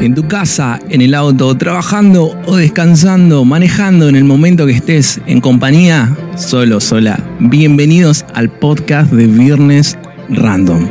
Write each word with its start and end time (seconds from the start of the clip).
en 0.00 0.14
tu 0.14 0.26
casa, 0.28 0.78
en 0.88 1.00
el 1.00 1.14
auto, 1.14 1.56
trabajando 1.56 2.38
o 2.46 2.56
descansando, 2.56 3.44
manejando 3.44 4.08
en 4.08 4.16
el 4.16 4.24
momento 4.24 4.66
que 4.66 4.72
estés 4.72 5.20
en 5.26 5.40
compañía, 5.40 6.16
solo, 6.36 6.80
sola. 6.80 7.18
Bienvenidos 7.40 8.24
al 8.34 8.48
podcast 8.48 9.10
de 9.12 9.26
Viernes 9.26 9.98
Random. 10.28 10.88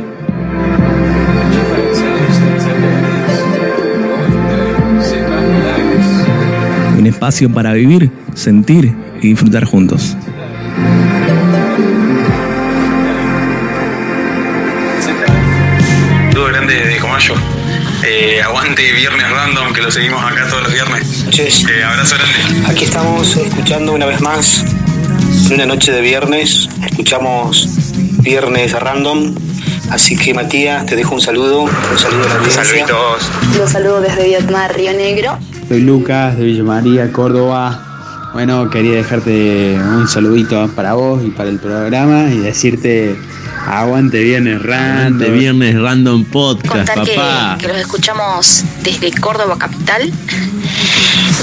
Un 6.98 7.06
espacio 7.06 7.50
para 7.50 7.72
vivir, 7.72 8.10
sentir 8.34 8.94
y 9.22 9.28
disfrutar 9.28 9.64
juntos. 9.64 10.16
Grande 16.50 16.74
de 16.74 16.98
Comayo. 16.98 17.57
Eh, 18.10 18.40
aguante 18.40 18.90
Viernes 18.92 19.30
Random, 19.30 19.70
que 19.74 19.82
lo 19.82 19.90
seguimos 19.90 20.22
acá 20.24 20.46
todos 20.48 20.62
los 20.62 20.72
viernes. 20.72 21.24
Noches. 21.26 21.66
Eh, 21.68 21.84
abrazo 21.84 22.16
grande. 22.16 22.66
Aquí 22.66 22.84
estamos 22.84 23.36
escuchando 23.36 23.92
una 23.92 24.06
vez 24.06 24.22
más 24.22 24.64
en 25.46 25.52
una 25.52 25.66
noche 25.66 25.92
de 25.92 26.00
viernes. 26.00 26.70
Escuchamos 26.88 27.68
Viernes 28.22 28.72
Random. 28.72 29.34
Así 29.90 30.16
que 30.16 30.32
Matías, 30.32 30.86
te 30.86 30.96
dejo 30.96 31.16
un 31.16 31.20
saludo, 31.20 31.64
un 31.64 31.98
saludo 31.98 32.24
a 32.24 32.28
la 32.28 32.34
audiencia. 32.36 32.64
Saluditos. 32.64 33.30
Los 33.58 33.70
saludo 33.70 34.00
desde 34.00 34.24
Vietnam, 34.24 34.70
Río 34.74 34.92
Negro. 34.94 35.38
Soy 35.68 35.80
Lucas 35.80 36.38
de 36.38 36.44
Villa 36.44 36.64
María, 36.64 37.12
Córdoba. 37.12 38.30
Bueno, 38.32 38.70
quería 38.70 38.96
dejarte 38.96 39.74
un 39.78 40.08
saludito 40.08 40.66
para 40.74 40.94
vos 40.94 41.22
y 41.22 41.30
para 41.30 41.50
el 41.50 41.58
programa 41.58 42.30
y 42.30 42.38
decirte 42.38 43.18
aguante 43.68 44.22
viernes 44.22 44.62
random. 44.62 45.18
De 45.18 45.30
Viernes 45.30 45.80
Random 45.80 46.24
Podcast, 46.24 46.88
Contar 46.88 47.04
que, 47.04 47.14
papá. 47.14 47.58
que 47.60 47.68
los 47.68 47.76
escuchamos 47.76 48.64
desde 48.82 49.10
Córdoba 49.12 49.58
Capital. 49.58 50.12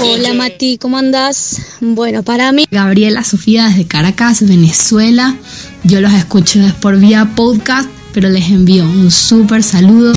Hola 0.02 0.34
Mati, 0.34 0.78
¿cómo 0.78 0.98
andás? 0.98 1.62
Bueno, 1.80 2.22
para 2.22 2.52
mí 2.52 2.66
Gabriela 2.70 3.22
Sofía 3.24 3.66
desde 3.68 3.86
Caracas, 3.86 4.46
Venezuela. 4.46 5.36
Yo 5.84 6.00
los 6.00 6.12
escucho 6.12 6.60
es 6.60 6.72
por 6.74 6.98
vía 6.98 7.30
podcast, 7.36 7.88
pero 8.12 8.28
les 8.28 8.50
envío 8.50 8.84
un 8.84 9.10
súper 9.10 9.62
saludo. 9.62 10.12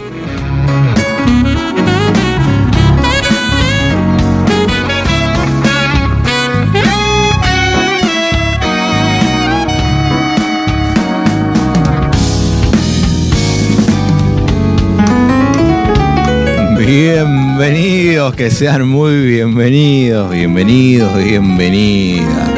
Que 18.36 18.52
sean 18.52 18.88
muy 18.88 19.26
bienvenidos, 19.26 20.32
bienvenidos, 20.32 21.16
bienvenidas. 21.24 22.50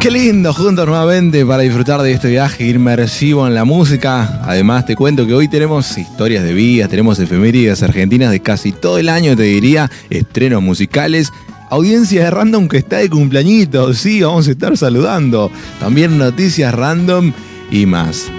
Qué 0.00 0.10
lindo 0.10 0.52
juntos 0.52 0.86
nuevamente 0.86 1.44
para 1.46 1.62
disfrutar 1.62 2.00
de 2.02 2.12
este 2.12 2.30
viaje 2.30 2.68
inmersivo 2.68 3.46
en 3.46 3.54
la 3.54 3.64
música. 3.64 4.40
Además 4.42 4.86
te 4.86 4.96
cuento 4.96 5.26
que 5.26 5.34
hoy 5.34 5.48
tenemos 5.48 5.96
historias 5.96 6.42
de 6.42 6.54
vidas, 6.54 6.88
tenemos 6.88 7.18
efemérides 7.18 7.82
argentinas 7.82 8.30
de 8.30 8.40
casi 8.40 8.72
todo 8.72 8.98
el 8.98 9.08
año, 9.08 9.36
te 9.36 9.44
diría, 9.44 9.90
estrenos 10.10 10.62
musicales. 10.62 11.32
Audiencia 11.70 12.24
de 12.24 12.30
random 12.30 12.68
que 12.68 12.78
está 12.78 12.98
de 12.98 13.10
cumpleañitos, 13.10 13.98
sí, 13.98 14.22
vamos 14.22 14.48
a 14.48 14.52
estar 14.52 14.76
saludando. 14.76 15.50
También 15.80 16.18
noticias 16.18 16.74
random 16.74 17.32
y 17.70 17.86
más. 17.86 18.30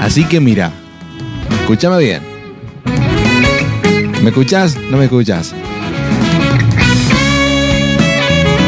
Así 0.00 0.24
que 0.24 0.40
mira, 0.40 0.72
escúchame 1.60 1.98
bien. 1.98 2.22
¿Me 4.22 4.30
escuchás? 4.30 4.76
¿No 4.90 4.96
me 4.98 5.04
escuchás? 5.04 5.54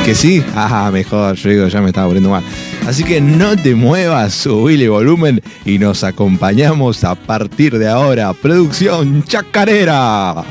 ¿Que 0.04 0.14
sí? 0.14 0.44
Ajá, 0.54 0.90
mejor, 0.90 1.34
yo 1.36 1.48
digo, 1.48 1.66
ya 1.68 1.80
me 1.80 1.86
estaba 1.86 2.08
poniendo 2.08 2.28
mal. 2.28 2.42
Así 2.86 3.04
que 3.04 3.22
no 3.22 3.56
te 3.56 3.74
muevas, 3.74 4.34
subile 4.34 4.86
volumen 4.90 5.40
y 5.64 5.78
nos 5.78 6.04
acompañamos 6.04 7.04
a 7.04 7.14
partir 7.14 7.78
de 7.78 7.88
ahora. 7.88 8.34
Producción 8.34 9.24
Chacarera. 9.24 10.44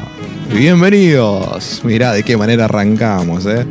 Bienvenidos. 0.51 1.81
Mirá 1.83 2.13
de 2.13 2.23
qué 2.23 2.35
manera 2.35 2.65
arrancamos, 2.65 3.45
¿eh? 3.45 3.63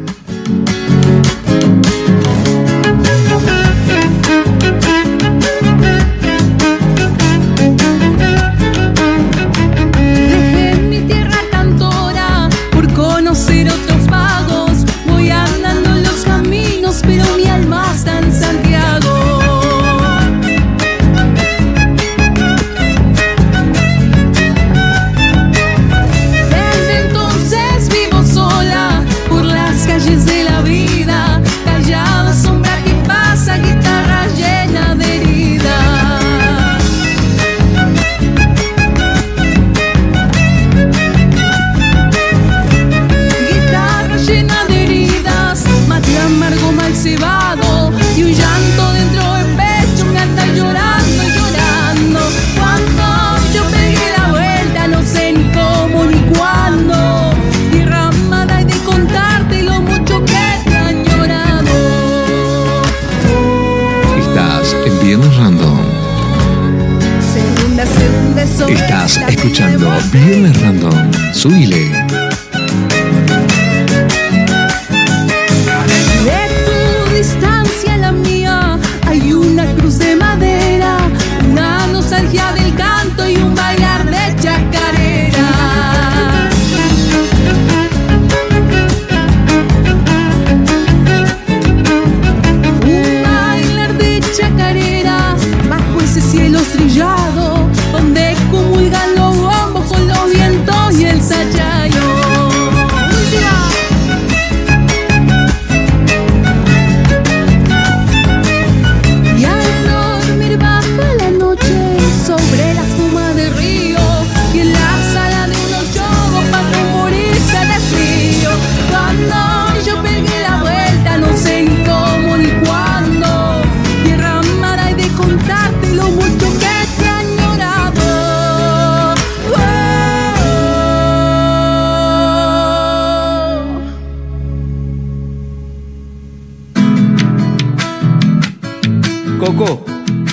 Viernes 70.10 70.60
Random. 70.62 71.10
Subile. 71.32 71.91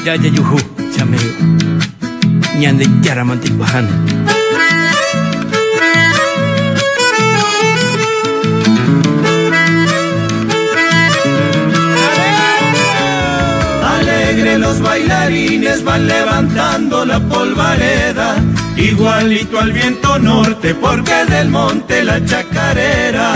Jaya 0.09 0.29
yuhu, 0.37 0.57
chameo. 0.93 1.31
Nyande 2.59 2.85
cara 3.03 3.23
mantik 3.29 3.53
bahan. 3.61 3.85
Alegre 13.93 14.57
los 14.57 14.81
bailarines 14.81 15.83
van 15.83 16.07
levantando 16.07 17.05
la 17.05 17.19
polvareda 17.19 18.29
igualito 18.77 19.59
al 19.59 19.71
viento 19.73 20.17
norte, 20.17 20.73
porque 20.73 21.21
es 21.21 21.29
del 21.29 21.49
monte 21.49 22.03
la 22.03 22.17
chacarera. 22.25 23.29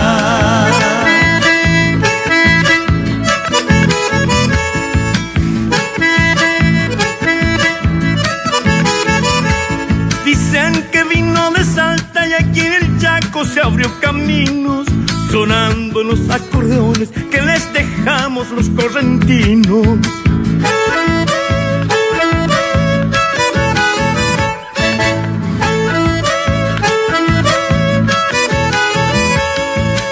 Se 13.45 13.61
abrió 13.61 13.91
caminos, 13.99 14.87
sonando 15.31 16.03
los 16.03 16.29
acordeones 16.29 17.09
que 17.09 17.41
les 17.41 17.73
dejamos 17.73 18.49
los 18.51 18.69
correntinos. 18.69 19.97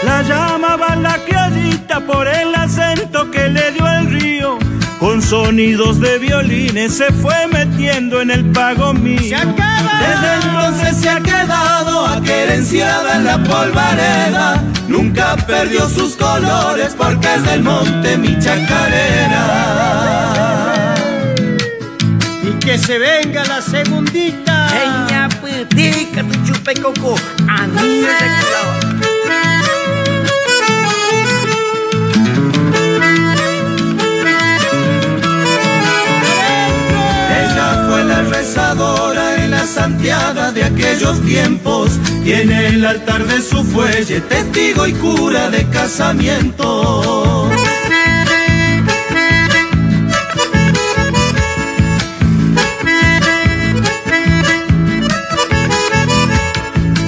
La 0.03 0.21
llamaba 0.23 0.95
la 0.95 1.17
criollita 1.25 2.05
por 2.05 2.27
el 2.27 2.53
acento 2.55 3.31
que 3.31 3.49
le 3.49 3.71
dio 3.71 3.87
el 3.87 4.11
río. 4.11 4.70
Con 5.01 5.19
sonidos 5.19 5.99
de 5.99 6.19
violines 6.19 6.95
se 6.95 7.11
fue 7.11 7.47
metiendo 7.51 8.21
en 8.21 8.29
el 8.29 8.45
pago 8.51 8.93
mío. 8.93 9.19
Desde 9.19 10.35
entonces 10.43 10.95
se 10.97 11.09
ha 11.09 11.19
quedado 11.19 12.05
aquerenciada 12.05 13.15
en 13.15 13.23
la 13.25 13.43
polvareda. 13.43 14.63
Nunca 14.87 15.35
perdió 15.47 15.89
sus 15.89 16.15
colores 16.15 16.93
porque 16.95 17.33
es 17.33 17.43
del 17.45 17.63
monte 17.63 18.15
mi 18.15 18.37
chacarera. 18.37 19.39
Y 22.43 22.51
que 22.63 22.77
se 22.77 22.99
venga 22.99 23.43
la 23.45 23.59
segundita. 23.59 24.67
Ella 24.83 25.29
putica 25.41 26.21
tu 26.21 26.45
chupe 26.45 26.75
coco, 26.75 27.15
a 27.49 27.65
mí 27.65 28.03
rezadora 38.41 39.45
y 39.45 39.47
la 39.49 39.65
santiaga 39.65 40.51
de 40.51 40.63
aquellos 40.63 41.21
tiempos. 41.21 41.91
Y 42.25 42.31
en 42.31 42.51
el 42.51 42.83
altar 42.83 43.23
de 43.25 43.39
su 43.39 43.63
fuelle, 43.63 44.19
testigo 44.21 44.87
y 44.87 44.93
cura 44.93 45.51
de 45.51 45.63
casamiento. 45.69 47.49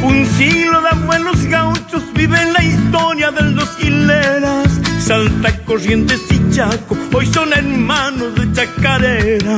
Un 0.04 0.28
siglo 0.38 0.82
de 0.82 0.90
abuelos 0.90 1.46
gauchos 1.46 2.04
vive 2.14 2.40
en 2.40 2.54
la 2.54 2.64
historia 2.64 3.32
de 3.32 3.44
los 3.58 3.70
hileras. 3.80 4.70
Salta 5.00 5.50
Corrientes 5.66 6.22
y 6.30 6.56
Chaco, 6.56 6.96
hoy 7.12 7.26
son 7.26 7.52
hermanos 7.54 8.36
de 8.36 8.54
chacarera. 8.54 9.58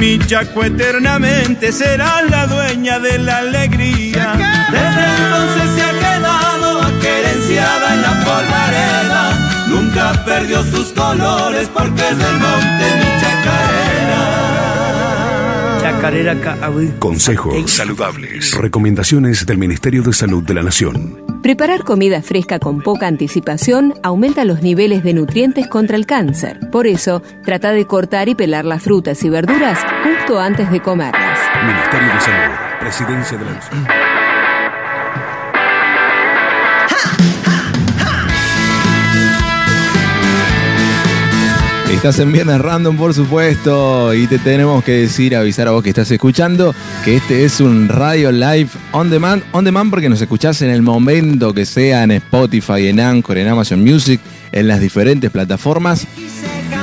El 0.00 0.18
Michaco 0.18 0.64
eternamente 0.64 1.72
será 1.72 2.22
la 2.22 2.46
dueña 2.46 2.98
de 2.98 3.18
la 3.18 3.36
alegría. 3.36 4.32
Desde 4.72 5.04
entonces 5.18 5.70
se 5.74 5.82
ha 5.82 5.92
quedado 5.92 6.80
aquerenciada 6.80 7.94
en 7.94 8.00
la 8.00 8.24
polvareda. 8.24 9.66
Nunca 9.68 10.24
perdió 10.24 10.62
sus 10.62 10.86
colores 10.92 11.68
porque 11.68 12.00
es 12.00 12.16
del 12.16 12.32
monte 12.38 12.94
mi 12.96 13.04
chacarera. 13.20 14.24
Chacarera. 15.82 16.34
Consejos 16.98 17.70
saludables. 17.70 18.54
Recomendaciones 18.54 19.44
del 19.44 19.58
Ministerio 19.58 20.02
de 20.02 20.14
Salud 20.14 20.42
de 20.42 20.54
la 20.54 20.62
Nación. 20.62 21.29
Preparar 21.42 21.84
comida 21.84 22.20
fresca 22.20 22.58
con 22.58 22.82
poca 22.82 23.06
anticipación 23.06 23.94
aumenta 24.02 24.44
los 24.44 24.60
niveles 24.60 25.02
de 25.02 25.14
nutrientes 25.14 25.66
contra 25.68 25.96
el 25.96 26.04
cáncer. 26.04 26.60
Por 26.70 26.86
eso, 26.86 27.22
trata 27.44 27.72
de 27.72 27.86
cortar 27.86 28.28
y 28.28 28.34
pelar 28.34 28.66
las 28.66 28.82
frutas 28.82 29.22
y 29.24 29.30
verduras 29.30 29.78
justo 30.04 30.38
antes 30.38 30.70
de 30.70 30.80
comerlas. 30.80 31.38
Ministerio 31.64 32.12
de 32.12 32.20
Salud. 32.20 32.54
Presidencia 32.80 33.38
de 33.38 33.44
la 33.46 33.99
Estás 42.00 42.18
en 42.18 42.32
Viernes 42.32 42.58
Random, 42.62 42.96
por 42.96 43.12
supuesto, 43.12 44.14
y 44.14 44.26
te 44.26 44.38
tenemos 44.38 44.82
que 44.82 44.92
decir, 44.92 45.36
avisar 45.36 45.68
a 45.68 45.72
vos 45.72 45.82
que 45.82 45.90
estás 45.90 46.10
escuchando, 46.10 46.74
que 47.04 47.16
este 47.16 47.44
es 47.44 47.60
un 47.60 47.90
radio 47.90 48.32
live 48.32 48.68
on 48.92 49.10
demand, 49.10 49.42
on 49.52 49.66
demand 49.66 49.90
porque 49.90 50.08
nos 50.08 50.18
escuchás 50.22 50.62
en 50.62 50.70
el 50.70 50.80
momento 50.80 51.52
que 51.52 51.66
sea 51.66 52.02
en 52.02 52.12
Spotify, 52.12 52.88
en 52.88 53.00
Anchor, 53.00 53.36
en 53.36 53.48
Amazon 53.48 53.84
Music, 53.84 54.18
en 54.50 54.66
las 54.66 54.80
diferentes 54.80 55.30
plataformas. 55.30 56.06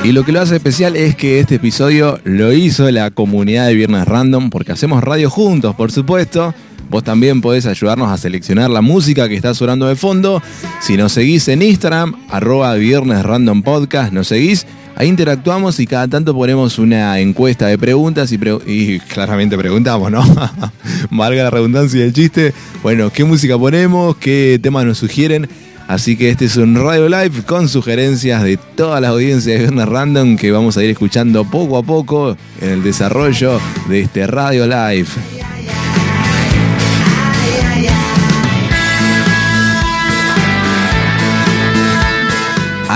Y 0.04 0.12
lo 0.12 0.24
que 0.24 0.32
lo 0.32 0.40
hace 0.40 0.58
especial 0.58 0.96
es 0.96 1.16
que 1.16 1.40
este 1.40 1.56
episodio 1.56 2.20
lo 2.24 2.54
hizo 2.54 2.88
la 2.92 3.10
comunidad 3.10 3.66
de 3.66 3.74
Viernes 3.74 4.06
Random, 4.06 4.52
porque 4.52 4.74
hacemos 4.74 5.04
radio 5.04 5.32
juntos, 5.32 5.74
por 5.74 5.92
supuesto. 5.92 6.54
Vos 6.92 7.04
también 7.04 7.42
podés 7.42 7.66
ayudarnos 7.66 8.12
a 8.12 8.18
seleccionar 8.18 8.70
la 8.70 8.82
música 8.82 9.28
que 9.28 9.36
está 9.36 9.56
sonando 9.56 9.88
de 9.88 9.96
fondo. 9.96 10.44
Si 10.80 10.96
nos 10.96 11.14
seguís 11.14 11.48
en 11.48 11.64
Instagram, 11.64 12.16
arroba 12.30 12.76
Viernes 12.76 13.24
Random 13.24 13.64
Podcast, 13.64 14.14
nos 14.14 14.28
seguís. 14.28 14.68
Ahí 15.00 15.10
interactuamos 15.10 15.80
y 15.80 15.86
cada 15.86 16.08
tanto 16.08 16.34
ponemos 16.34 16.80
una 16.80 17.20
encuesta 17.20 17.68
de 17.68 17.78
preguntas 17.78 18.32
y, 18.32 18.40
y 18.66 19.00
claramente 19.00 19.56
preguntamos, 19.56 20.10
¿no? 20.12 20.24
Valga 21.12 21.44
la 21.44 21.52
redundancia 21.52 22.02
del 22.02 22.14
chiste. 22.14 22.52
Bueno, 22.82 23.12
¿qué 23.12 23.24
música 23.24 23.60
ponemos? 23.60 24.18
¿Qué 24.18 24.60
temas 24.60 24.86
nos 24.86 24.98
sugieren? 24.98 25.48
Así 25.88 26.18
que 26.18 26.32
este 26.32 26.46
es 26.46 26.58
un 26.58 26.76
radio 26.76 27.08
live 27.10 27.44
con 27.46 27.70
sugerencias 27.70 28.42
de 28.42 28.58
todas 28.58 29.00
las 29.00 29.12
audiencias 29.12 29.46
de 29.46 29.60
Viernes 29.60 29.88
Random 29.88 30.36
que 30.36 30.52
vamos 30.52 30.78
a 30.78 30.84
ir 30.84 30.90
escuchando 30.90 31.46
poco 31.46 31.78
a 31.78 31.84
poco 31.84 32.36
en 32.60 32.70
el 32.70 32.84
desarrollo 32.84 33.60
de 33.88 34.02
este 34.02 34.26
radio 34.26 34.66
live. 34.66 35.08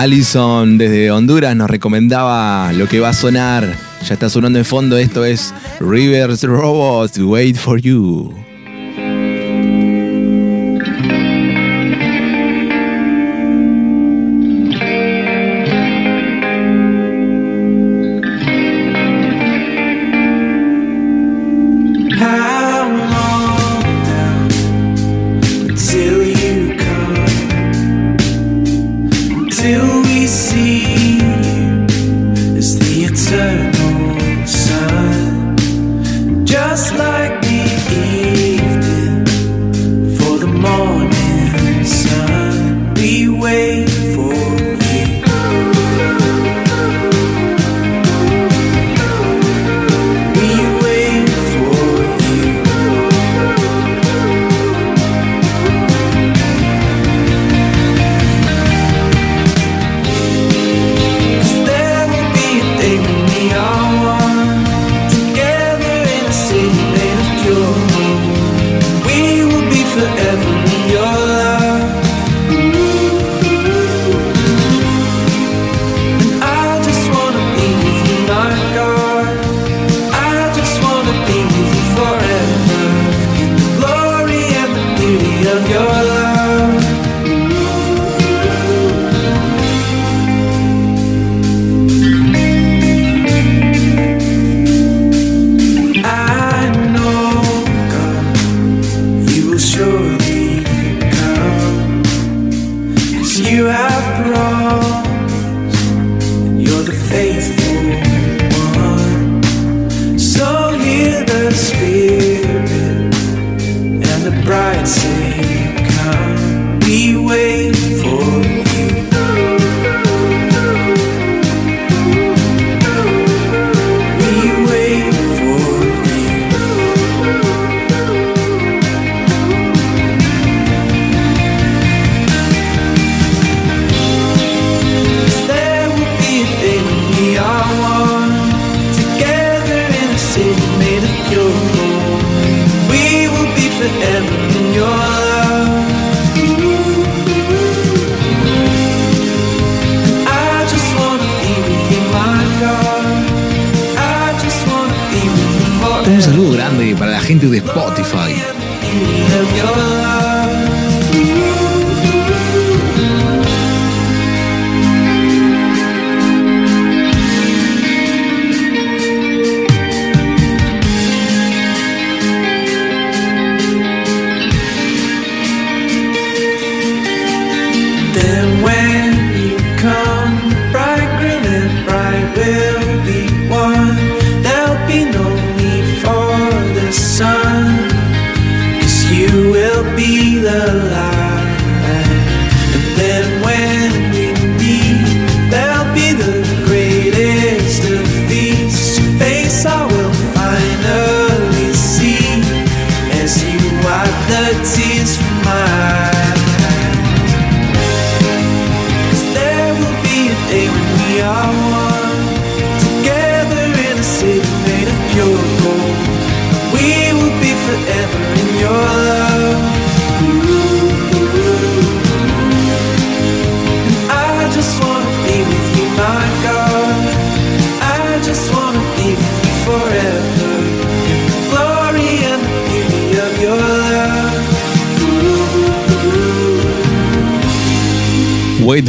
Alison 0.01 0.79
desde 0.79 1.12
Honduras 1.12 1.55
nos 1.55 1.70
recomendaba 1.70 2.74
lo 2.74 2.88
que 2.88 3.00
va 3.00 3.10
a 3.10 3.13
sonar. 3.13 3.77
Ya 4.03 4.15
está 4.15 4.31
sonando 4.31 4.58
de 4.58 4.65
fondo. 4.65 4.98
Esto 4.98 5.24
es 5.24 5.53
Rivers 5.79 6.41
Robots 6.41 7.20
Wait 7.20 7.55
for 7.55 7.79
You. 7.79 8.40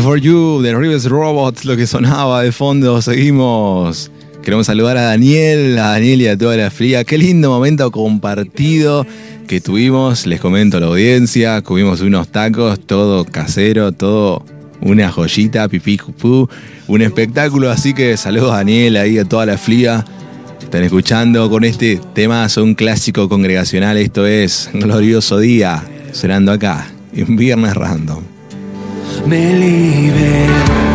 for 0.02 0.18
You 0.18 0.62
de 0.62 0.74
Rivers 0.74 1.04
Robots, 1.04 1.64
lo 1.64 1.76
que 1.76 1.86
sonaba 1.86 2.42
de 2.42 2.50
fondo. 2.50 3.00
Seguimos. 3.00 4.10
Queremos 4.42 4.66
saludar 4.66 4.96
a 4.96 5.02
Daniel, 5.02 5.78
a 5.78 5.90
Daniel 5.90 6.22
y 6.22 6.26
a 6.26 6.36
toda 6.36 6.56
la 6.56 6.70
fría. 6.70 7.04
Qué 7.04 7.18
lindo 7.18 7.50
momento 7.50 7.90
compartido 7.92 9.06
que 9.46 9.60
tuvimos. 9.60 10.26
Les 10.26 10.40
comento 10.40 10.78
a 10.78 10.80
la 10.80 10.86
audiencia. 10.86 11.62
Comimos 11.62 12.00
unos 12.00 12.28
tacos, 12.28 12.80
todo 12.80 13.24
casero, 13.24 13.92
todo 13.92 14.44
una 14.80 15.10
joyita, 15.10 15.68
pipí, 15.68 15.98
cupú. 15.98 16.48
Un 16.88 17.02
espectáculo. 17.02 17.70
Así 17.70 17.94
que 17.94 18.16
saludos 18.16 18.52
a 18.52 18.56
Daniel 18.56 18.96
ahí, 18.96 19.18
a 19.18 19.24
toda 19.24 19.46
la 19.46 19.56
fría. 19.56 20.04
Están 20.60 20.82
escuchando 20.82 21.48
con 21.48 21.64
este 21.64 22.00
tema, 22.14 22.48
son 22.48 22.74
clásico 22.74 23.28
congregacional. 23.28 23.96
Esto 23.98 24.26
es 24.26 24.68
Glorioso 24.72 25.38
Día, 25.38 25.84
sonando 26.12 26.50
acá, 26.50 26.86
en 27.14 27.36
Viernes 27.36 27.74
Random 27.74 28.31
me 29.26 29.52
liberó. 29.54 30.91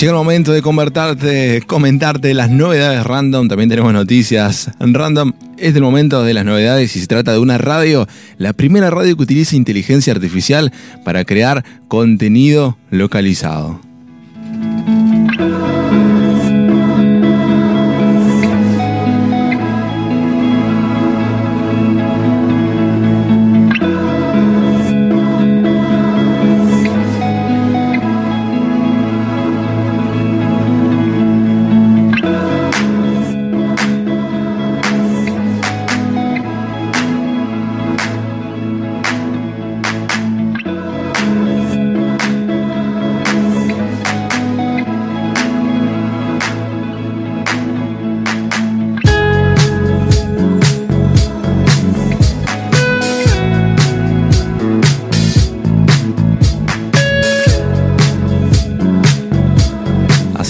Llega 0.00 0.12
el 0.12 0.18
momento 0.18 0.52
de 0.52 0.60
convertarte, 0.60 1.62
comentarte 1.66 2.34
las 2.34 2.50
novedades 2.50 3.04
random. 3.04 3.48
También 3.48 3.70
tenemos 3.70 3.92
noticias 3.92 4.70
random. 4.78 5.32
Es 5.56 5.74
el 5.74 5.82
momento 5.82 6.22
de 6.22 6.34
las 6.34 6.44
novedades 6.44 6.94
y 6.96 7.00
se 7.00 7.06
trata 7.06 7.32
de 7.32 7.38
una 7.38 7.56
radio, 7.56 8.06
la 8.36 8.52
primera 8.52 8.90
radio 8.90 9.16
que 9.16 9.22
utiliza 9.22 9.56
inteligencia 9.56 10.12
artificial 10.12 10.72
para 11.04 11.24
crear 11.24 11.64
contenido 11.88 12.76
localizado. 12.90 13.85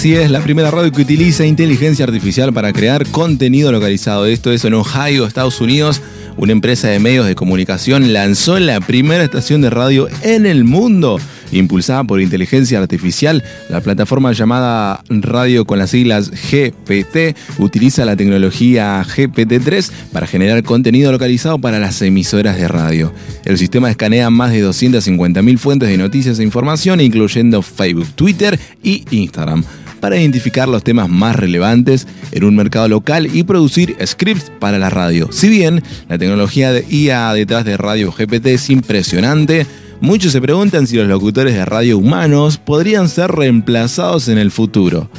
Así 0.06 0.14
es, 0.14 0.30
la 0.30 0.40
primera 0.40 0.70
radio 0.70 0.92
que 0.92 1.02
utiliza 1.02 1.46
inteligencia 1.46 2.04
artificial 2.04 2.52
para 2.52 2.72
crear 2.72 3.04
contenido 3.08 3.72
localizado. 3.72 4.26
Esto 4.26 4.52
es 4.52 4.64
en 4.64 4.74
Ohio, 4.74 5.26
Estados 5.26 5.60
Unidos. 5.60 6.00
Una 6.36 6.52
empresa 6.52 6.86
de 6.86 7.00
medios 7.00 7.26
de 7.26 7.34
comunicación 7.34 8.12
lanzó 8.12 8.56
la 8.60 8.80
primera 8.80 9.24
estación 9.24 9.62
de 9.62 9.70
radio 9.70 10.06
en 10.22 10.46
el 10.46 10.62
mundo 10.62 11.18
impulsada 11.50 12.04
por 12.04 12.20
inteligencia 12.20 12.78
artificial. 12.78 13.42
La 13.68 13.80
plataforma 13.80 14.30
llamada 14.30 15.02
Radio 15.08 15.64
con 15.64 15.80
las 15.80 15.90
siglas 15.90 16.30
GPT 16.30 17.36
utiliza 17.58 18.04
la 18.04 18.14
tecnología 18.14 19.02
GPT-3 19.02 19.90
para 20.12 20.28
generar 20.28 20.62
contenido 20.62 21.10
localizado 21.10 21.58
para 21.58 21.80
las 21.80 22.00
emisoras 22.00 22.56
de 22.56 22.68
radio. 22.68 23.12
El 23.44 23.58
sistema 23.58 23.90
escanea 23.90 24.30
más 24.30 24.52
de 24.52 24.64
250.000 24.64 25.58
fuentes 25.58 25.88
de 25.88 25.98
noticias 25.98 26.38
e 26.38 26.44
información, 26.44 27.00
incluyendo 27.00 27.60
Facebook, 27.60 28.06
Twitter 28.14 28.56
y 28.84 29.04
Instagram 29.10 29.64
para 30.06 30.20
identificar 30.20 30.68
los 30.68 30.84
temas 30.84 31.08
más 31.08 31.34
relevantes 31.34 32.06
en 32.30 32.44
un 32.44 32.54
mercado 32.54 32.86
local 32.86 33.28
y 33.34 33.42
producir 33.42 33.96
scripts 34.06 34.52
para 34.60 34.78
la 34.78 34.88
radio. 34.88 35.30
Si 35.32 35.48
bien 35.48 35.82
la 36.08 36.16
tecnología 36.16 36.70
de 36.70 36.86
IA 36.88 37.32
detrás 37.32 37.64
de 37.64 37.76
Radio 37.76 38.12
GPT 38.12 38.46
es 38.46 38.70
impresionante, 38.70 39.66
muchos 40.00 40.30
se 40.30 40.40
preguntan 40.40 40.86
si 40.86 40.94
los 40.94 41.08
locutores 41.08 41.54
de 41.54 41.64
radio 41.64 41.98
humanos 41.98 42.56
podrían 42.56 43.08
ser 43.08 43.32
reemplazados 43.32 44.28
en 44.28 44.38
el 44.38 44.52
futuro. 44.52 45.10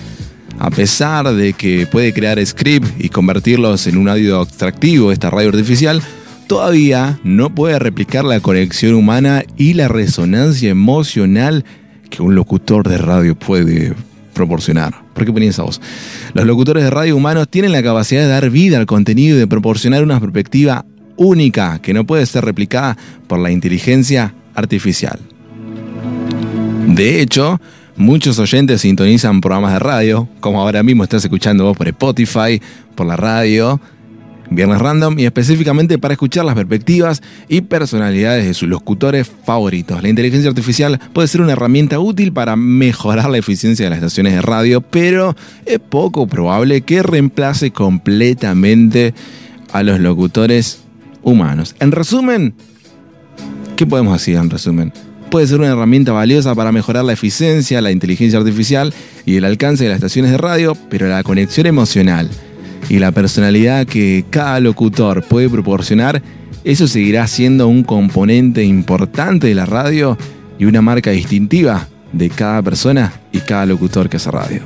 A 0.57 0.69
pesar 0.69 1.33
de 1.33 1.51
que 1.51 1.85
puede 1.85 2.13
crear 2.13 2.39
scripts 2.45 2.93
y 2.97 3.09
convertirlos 3.09 3.87
en 3.87 3.97
un 3.97 4.07
audio 4.07 4.41
extractivo, 4.41 5.11
esta 5.11 5.29
radio 5.29 5.49
artificial, 5.49 6.01
todavía 6.47 7.19
no 7.25 7.53
puede 7.53 7.77
replicar 7.77 8.23
la 8.23 8.39
conexión 8.39 8.93
humana 8.93 9.43
y 9.57 9.73
la 9.73 9.89
resonancia 9.89 10.69
emocional 10.69 11.65
que 12.09 12.21
un 12.21 12.35
locutor 12.35 12.87
de 12.87 12.97
radio 12.99 13.35
puede 13.35 13.93
proporcionar. 14.37 14.93
¿Por 15.13 15.25
qué 15.25 15.31
voz? 15.31 15.81
Los 16.33 16.45
locutores 16.45 16.83
de 16.83 16.89
radio 16.89 17.17
humanos 17.17 17.49
tienen 17.49 17.71
la 17.71 17.83
capacidad 17.83 18.21
de 18.21 18.27
dar 18.27 18.49
vida 18.49 18.77
al 18.77 18.85
contenido 18.85 19.35
y 19.35 19.39
de 19.39 19.47
proporcionar 19.47 20.03
una 20.03 20.19
perspectiva 20.19 20.85
única 21.17 21.79
que 21.79 21.93
no 21.93 22.05
puede 22.05 22.25
ser 22.25 22.45
replicada 22.45 22.95
por 23.27 23.39
la 23.39 23.51
inteligencia 23.51 24.33
artificial. 24.53 25.19
De 26.87 27.21
hecho, 27.21 27.59
muchos 27.95 28.39
oyentes 28.39 28.81
sintonizan 28.81 29.41
programas 29.41 29.73
de 29.73 29.79
radio, 29.79 30.29
como 30.39 30.61
ahora 30.61 30.83
mismo 30.83 31.03
estás 31.03 31.23
escuchando 31.23 31.65
vos 31.65 31.75
por 31.75 31.87
Spotify, 31.87 32.61
por 32.95 33.07
la 33.07 33.17
radio, 33.17 33.81
Viernes 34.49 34.79
Random 34.79 35.19
y 35.19 35.25
específicamente 35.25 35.97
para 35.97 36.13
escuchar 36.13 36.45
las 36.45 36.55
perspectivas 36.55 37.21
y 37.47 37.61
personalidades 37.61 38.45
de 38.45 38.53
sus 38.53 38.69
locutores 38.69 39.29
favoritos. 39.45 40.01
La 40.01 40.09
inteligencia 40.09 40.49
artificial 40.49 40.99
puede 41.13 41.27
ser 41.27 41.41
una 41.41 41.53
herramienta 41.53 41.99
útil 41.99 42.31
para 42.33 42.55
mejorar 42.55 43.29
la 43.29 43.37
eficiencia 43.37 43.85
de 43.85 43.89
las 43.89 43.97
estaciones 43.97 44.33
de 44.33 44.41
radio, 44.41 44.81
pero 44.81 45.35
es 45.65 45.79
poco 45.79 46.27
probable 46.27 46.81
que 46.81 47.03
reemplace 47.03 47.71
completamente 47.71 49.13
a 49.73 49.83
los 49.83 49.99
locutores 49.99 50.79
humanos. 51.23 51.75
En 51.79 51.91
resumen, 51.91 52.53
¿qué 53.75 53.85
podemos 53.85 54.13
decir 54.13 54.35
en 54.35 54.49
resumen? 54.49 54.93
Puede 55.29 55.47
ser 55.47 55.59
una 55.59 55.67
herramienta 55.67 56.13
valiosa 56.13 56.55
para 56.55 56.71
mejorar 56.71 57.03
la 57.03 57.11
eficiencia, 57.11 57.81
la 57.81 57.91
inteligencia 57.91 58.39
artificial 58.39 58.93
y 59.25 59.35
el 59.35 59.43
alcance 59.43 59.83
de 59.83 59.89
las 59.89 59.97
estaciones 59.97 60.31
de 60.31 60.37
radio, 60.37 60.77
pero 60.89 61.07
la 61.09 61.21
conexión 61.21 61.67
emocional 61.67 62.29
y 62.89 62.99
la 62.99 63.11
personalidad 63.11 63.85
que 63.85 64.25
cada 64.29 64.59
locutor 64.59 65.23
puede 65.23 65.49
proporcionar, 65.49 66.21
eso 66.63 66.87
seguirá 66.87 67.27
siendo 67.27 67.67
un 67.67 67.83
componente 67.83 68.63
importante 68.63 69.47
de 69.47 69.55
la 69.55 69.65
radio 69.65 70.17
y 70.59 70.65
una 70.65 70.81
marca 70.81 71.11
distintiva 71.11 71.87
de 72.11 72.29
cada 72.29 72.61
persona 72.61 73.13
y 73.31 73.39
cada 73.39 73.65
locutor 73.65 74.09
que 74.09 74.17
hace 74.17 74.31
radio. 74.31 74.61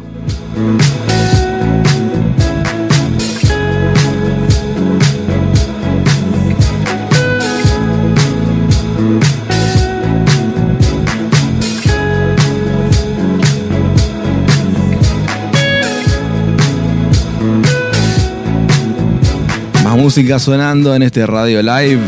Música 20.12 20.40
sonando 20.40 20.94
en 20.94 21.04
este 21.04 21.26
radio 21.26 21.62
live. 21.62 22.02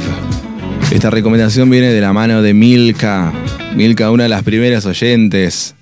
Esta 0.91 1.09
recomendación 1.09 1.69
viene 1.69 1.87
de 1.87 2.01
la 2.01 2.11
mano 2.11 2.41
de 2.41 2.53
Milka. 2.53 3.31
Milka, 3.77 4.11
una 4.11 4.23
de 4.23 4.29
las 4.29 4.43
primeras 4.43 4.85
oyentes 4.85 5.73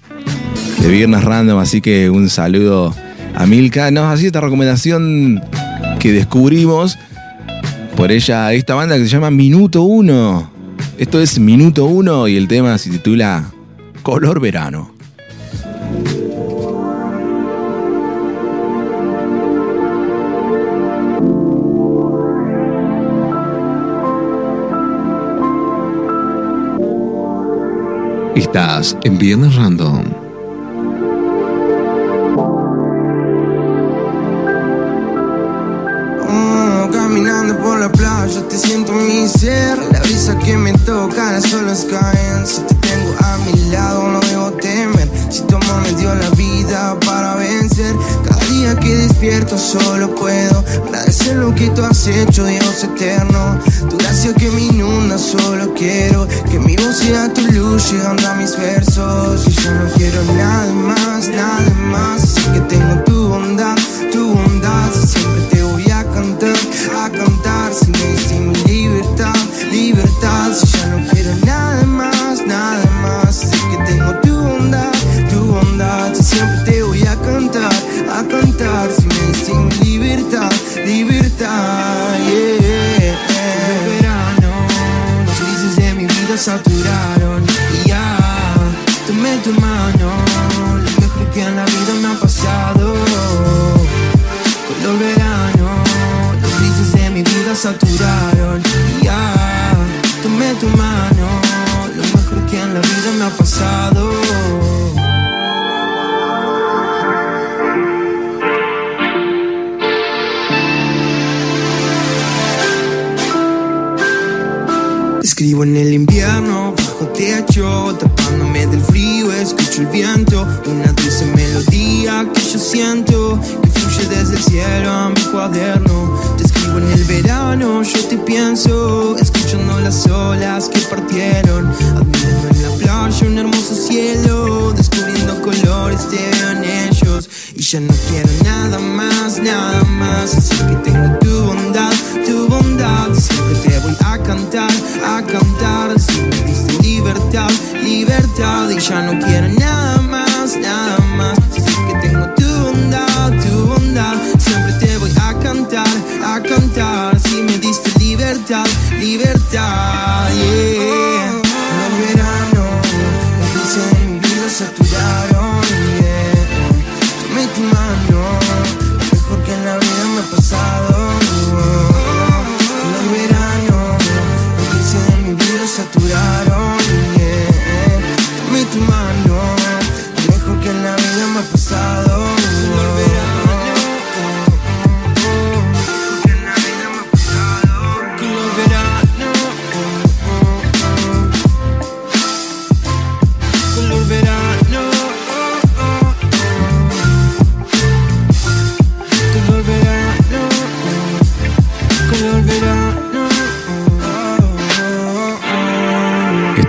de 0.80 0.88
Viernes 0.88 1.24
Random, 1.24 1.58
así 1.58 1.82
que 1.82 2.12
un 2.12 2.30
saludo 2.30 2.96
a 3.34 3.48
Milka. 3.48 3.90
Nos 3.90 4.14
hacía 4.14 4.28
esta 4.28 4.40
recomendación 4.40 5.42
que 6.00 6.12
descubrimos 6.12 6.96
por 7.98 8.12
ella, 8.12 8.54
esta 8.54 8.76
banda 8.76 8.98
que 8.98 9.06
se 9.06 9.10
llama 9.10 9.32
Minuto 9.32 9.82
Uno. 9.82 10.52
Esto 11.00 11.20
es 11.20 11.40
Minuto 11.40 11.86
1 11.86 12.28
y 12.28 12.38
el 12.38 12.48
tema 12.48 12.78
se 12.78 12.92
titula 12.92 13.52
Color 14.04 14.40
Verano. 14.40 14.94
Estás 28.42 28.98
en 29.04 29.20
Viernes 29.20 29.56
Random. 29.56 30.04
Oh, 36.28 36.90
caminando 36.92 37.56
por 37.60 37.80
la 37.80 37.92
playa 37.92 38.42
te 38.50 38.58
siento 38.58 38.94
en 38.94 39.06
mi 39.06 39.28
ser 39.28 39.78
La 39.92 40.00
brisa 40.00 40.38
que 40.40 40.58
me 40.58 40.74
toca, 40.74 41.34
las 41.34 41.54
olas 41.54 41.86
caen. 41.90 42.48
Si 42.48 42.62
te 42.62 42.74
tengo 42.76 43.14
a 43.20 43.38
mi 43.38 43.70
lado 43.70 44.10
no 44.10 44.20
debo 44.20 44.52
temer. 44.54 45.08
Si 45.30 45.44
tu 45.44 45.56
amor 45.56 45.82
me 45.84 45.94
dio 45.94 46.14
la 46.16 46.30
vida 46.32 47.00
para 47.06 47.36
vencer 47.36 47.96
día 48.62 48.76
que 48.76 48.96
despierto 48.96 49.58
solo 49.58 50.14
puedo 50.16 50.64
Agradecer 50.88 51.36
lo 51.38 51.54
que 51.56 51.70
tú 51.72 51.84
has 51.84 52.08
hecho, 52.08 52.46
Dios 52.46 52.84
eterno. 52.84 53.60
Tu 53.90 53.98
gracia 53.98 54.34
que 54.34 54.50
me 54.52 54.62
inunda, 54.62 55.18
solo 55.18 55.74
quiero 55.74 56.28
Que 56.50 56.60
mi 56.60 56.76
voz 56.76 56.98
sea 56.98 57.32
tu 57.34 57.42
luz 57.52 57.92
llegando 57.92 58.28
a 58.28 58.36
mis 58.36 58.56
versos. 58.58 59.48
Y 59.48 59.52
yo 59.52 59.72
no 59.74 59.90
quiero 59.96 60.24
nada 60.38 60.61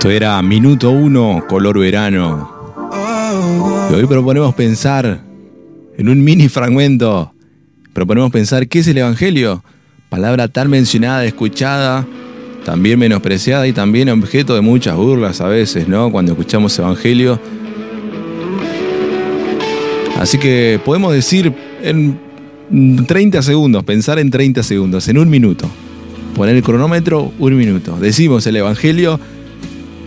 Esto 0.02 0.10
era 0.10 0.42
Minuto 0.42 0.90
1, 0.90 1.44
Color 1.48 1.78
Verano. 1.78 2.50
Y 3.88 3.94
hoy 3.94 4.04
proponemos 4.06 4.52
pensar 4.52 5.20
en 5.96 6.08
un 6.08 6.24
mini 6.24 6.48
fragmento. 6.48 7.32
Proponemos 7.92 8.32
pensar 8.32 8.66
qué 8.66 8.80
es 8.80 8.88
el 8.88 8.98
Evangelio. 8.98 9.62
Palabra 10.08 10.48
tan 10.48 10.68
mencionada, 10.68 11.24
escuchada, 11.24 12.04
también 12.64 12.98
menospreciada 12.98 13.68
y 13.68 13.72
también 13.72 14.08
objeto 14.08 14.56
de 14.56 14.60
muchas 14.60 14.96
burlas 14.96 15.40
a 15.40 15.46
veces, 15.46 15.86
¿no? 15.86 16.10
Cuando 16.10 16.32
escuchamos 16.32 16.76
Evangelio. 16.80 17.38
Así 20.18 20.36
que 20.36 20.80
podemos 20.84 21.14
decir 21.14 21.54
en 21.80 23.06
30 23.06 23.40
segundos, 23.40 23.84
pensar 23.84 24.18
en 24.18 24.32
30 24.32 24.64
segundos, 24.64 25.06
en 25.06 25.18
un 25.18 25.30
minuto. 25.30 25.70
Poner 26.34 26.56
el 26.56 26.62
cronómetro, 26.64 27.30
un 27.38 27.56
minuto. 27.56 27.96
Decimos 28.00 28.44
el 28.48 28.56
Evangelio 28.56 29.20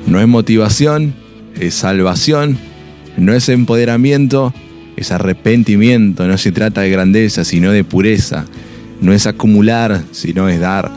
no 0.07 0.19
es 0.19 0.27
motivación, 0.27 1.15
es 1.59 1.73
salvación, 1.73 2.57
no 3.17 3.33
es 3.33 3.49
empoderamiento, 3.49 4.53
es 4.97 5.11
arrepentimiento, 5.11 6.27
no 6.27 6.37
se 6.37 6.51
trata 6.51 6.81
de 6.81 6.89
grandeza, 6.89 7.43
sino 7.43 7.71
de 7.71 7.83
pureza, 7.83 8.45
no 9.01 9.13
es 9.13 9.27
acumular, 9.27 10.03
sino 10.11 10.49
es 10.49 10.59
dar, 10.59 10.91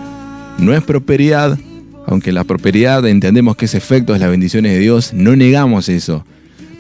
no 0.59 0.75
es 0.75 0.83
prosperidad, 0.83 1.59
aunque 2.07 2.33
la 2.33 2.45
prosperidad 2.45 3.07
entendemos 3.07 3.57
que 3.57 3.67
es 3.67 3.75
efecto 3.75 4.13
de 4.13 4.19
las 4.19 4.31
bendiciones 4.31 4.73
de 4.73 4.79
Dios, 4.79 5.13
no 5.13 5.37
negamos 5.37 5.89
eso, 5.89 6.25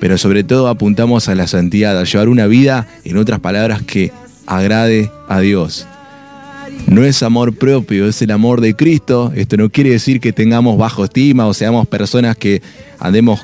pero 0.00 0.16
sobre 0.16 0.44
todo 0.44 0.68
apuntamos 0.68 1.28
a 1.28 1.34
la 1.34 1.46
santidad, 1.46 1.98
a 1.98 2.04
llevar 2.04 2.28
una 2.28 2.46
vida, 2.46 2.86
en 3.04 3.16
otras 3.16 3.40
palabras, 3.40 3.82
que 3.82 4.12
agrade 4.46 5.10
a 5.28 5.40
Dios. 5.40 5.86
No 6.86 7.04
es 7.04 7.22
amor 7.22 7.54
propio, 7.54 8.06
es 8.08 8.22
el 8.22 8.30
amor 8.30 8.60
de 8.60 8.74
Cristo. 8.74 9.32
Esto 9.34 9.56
no 9.56 9.68
quiere 9.68 9.90
decir 9.90 10.20
que 10.20 10.32
tengamos 10.32 10.78
bajo 10.78 11.04
estima 11.04 11.46
o 11.46 11.54
seamos 11.54 11.86
personas 11.86 12.36
que 12.36 12.62
andemos 12.98 13.40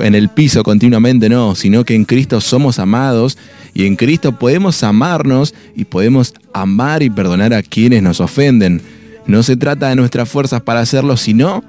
en 0.00 0.14
el 0.14 0.28
piso 0.28 0.62
continuamente, 0.62 1.28
no, 1.28 1.54
sino 1.54 1.84
que 1.84 1.94
en 1.94 2.04
Cristo 2.04 2.40
somos 2.40 2.78
amados 2.78 3.36
y 3.74 3.86
en 3.86 3.96
Cristo 3.96 4.38
podemos 4.38 4.82
amarnos 4.82 5.54
y 5.74 5.84
podemos 5.84 6.34
amar 6.52 7.02
y 7.02 7.10
perdonar 7.10 7.52
a 7.52 7.62
quienes 7.62 8.02
nos 8.02 8.20
ofenden. 8.20 8.80
No 9.26 9.42
se 9.42 9.56
trata 9.56 9.88
de 9.88 9.96
nuestras 9.96 10.28
fuerzas 10.28 10.62
para 10.62 10.80
hacerlo, 10.80 11.16
sino 11.16 11.64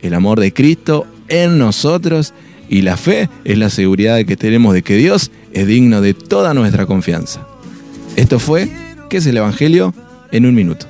el 0.00 0.14
amor 0.14 0.40
de 0.40 0.52
Cristo 0.52 1.06
en 1.28 1.58
nosotros 1.58 2.32
y 2.68 2.82
la 2.82 2.96
fe 2.96 3.28
es 3.44 3.58
la 3.58 3.68
seguridad 3.68 4.24
que 4.24 4.36
tenemos 4.36 4.74
de 4.74 4.82
que 4.82 4.96
Dios 4.96 5.30
es 5.52 5.66
digno 5.66 6.00
de 6.00 6.14
toda 6.14 6.54
nuestra 6.54 6.86
confianza. 6.86 7.46
Esto 8.16 8.38
fue 8.38 8.70
¿Qué 9.12 9.18
es 9.18 9.26
el 9.26 9.36
Evangelio? 9.36 9.92
En 10.32 10.46
un 10.46 10.54
minuto. 10.54 10.86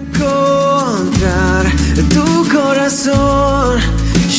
encontrar 0.00 1.66
tu 2.12 2.48
corazón. 2.48 3.80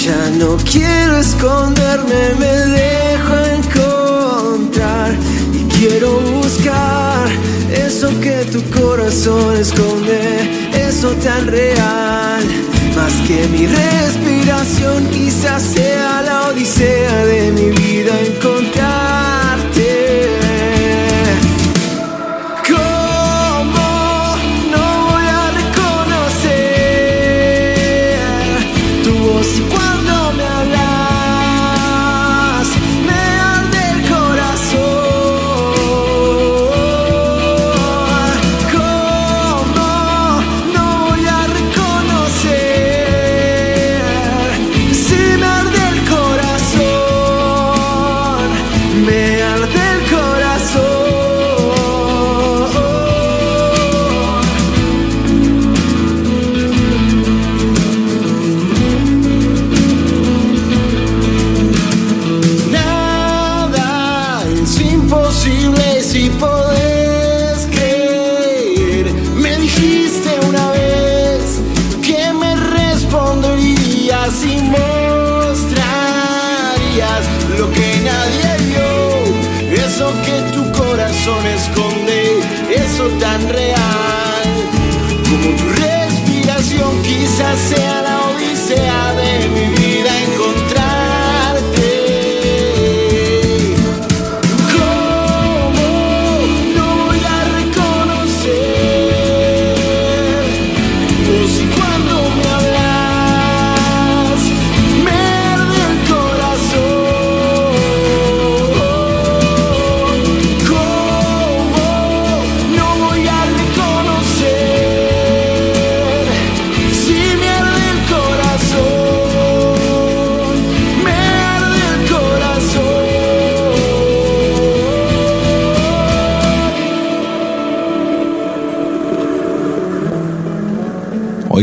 Ya 0.03 0.29
no 0.37 0.55
quiero 0.57 1.17
esconderme, 1.17 2.35
me 2.39 2.55
dejo 2.79 3.33
encontrar 3.57 5.15
y 5.51 5.63
quiero 5.75 6.19
buscar 6.19 7.27
eso 7.71 8.07
que 8.21 8.45
tu 8.51 8.61
corazón 8.69 9.57
esconde, 9.57 10.69
eso 10.87 11.09
tan 11.23 11.47
real 11.47 12.43
más 12.95 13.13
que 13.27 13.47
mi 13.47 13.65
respiración, 13.65 15.07
quizás 15.11 15.61
sea 15.61 16.21
la 16.21 16.47
odisea 16.49 17.25
de 17.25 17.51
mi 17.51 17.69
vida 17.71 18.13
encontrarte. 18.21 19.04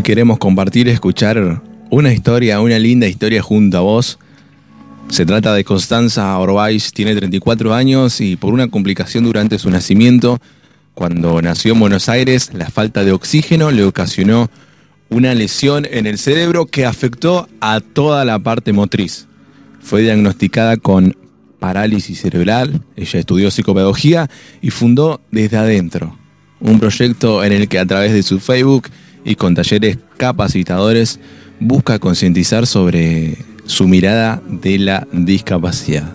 Queremos 0.02 0.38
compartir, 0.38 0.88
escuchar 0.88 1.62
una 1.88 2.12
historia, 2.12 2.60
una 2.60 2.76
linda 2.76 3.06
historia 3.06 3.40
junto 3.40 3.78
a 3.78 3.82
vos. 3.82 4.18
Se 5.08 5.24
trata 5.24 5.54
de 5.54 5.62
Constanza 5.62 6.36
Orbais, 6.38 6.92
tiene 6.92 7.14
34 7.14 7.72
años 7.72 8.20
y 8.20 8.34
por 8.34 8.52
una 8.52 8.66
complicación 8.66 9.22
durante 9.22 9.60
su 9.60 9.70
nacimiento, 9.70 10.40
cuando 10.94 11.40
nació 11.40 11.74
en 11.74 11.80
Buenos 11.80 12.08
Aires, 12.08 12.50
la 12.52 12.68
falta 12.68 13.04
de 13.04 13.12
oxígeno 13.12 13.70
le 13.70 13.84
ocasionó 13.84 14.50
una 15.08 15.34
lesión 15.34 15.86
en 15.88 16.06
el 16.06 16.18
cerebro 16.18 16.66
que 16.66 16.84
afectó 16.84 17.48
a 17.60 17.80
toda 17.80 18.24
la 18.24 18.40
parte 18.40 18.72
motriz. 18.72 19.28
Fue 19.80 20.02
diagnosticada 20.02 20.78
con 20.78 21.16
parálisis 21.60 22.20
cerebral, 22.20 22.82
ella 22.96 23.20
estudió 23.20 23.52
psicopedagogía 23.52 24.28
y 24.60 24.70
fundó 24.70 25.20
Desde 25.30 25.58
Adentro, 25.58 26.18
un 26.60 26.80
proyecto 26.80 27.44
en 27.44 27.52
el 27.52 27.68
que 27.68 27.78
a 27.78 27.86
través 27.86 28.12
de 28.12 28.24
su 28.24 28.40
Facebook 28.40 28.88
y 29.24 29.34
con 29.34 29.54
talleres 29.54 29.98
capacitadores 30.16 31.20
busca 31.60 31.98
concientizar 31.98 32.66
sobre 32.66 33.38
su 33.66 33.86
mirada 33.86 34.42
de 34.48 34.78
la 34.78 35.06
discapacidad. 35.12 36.12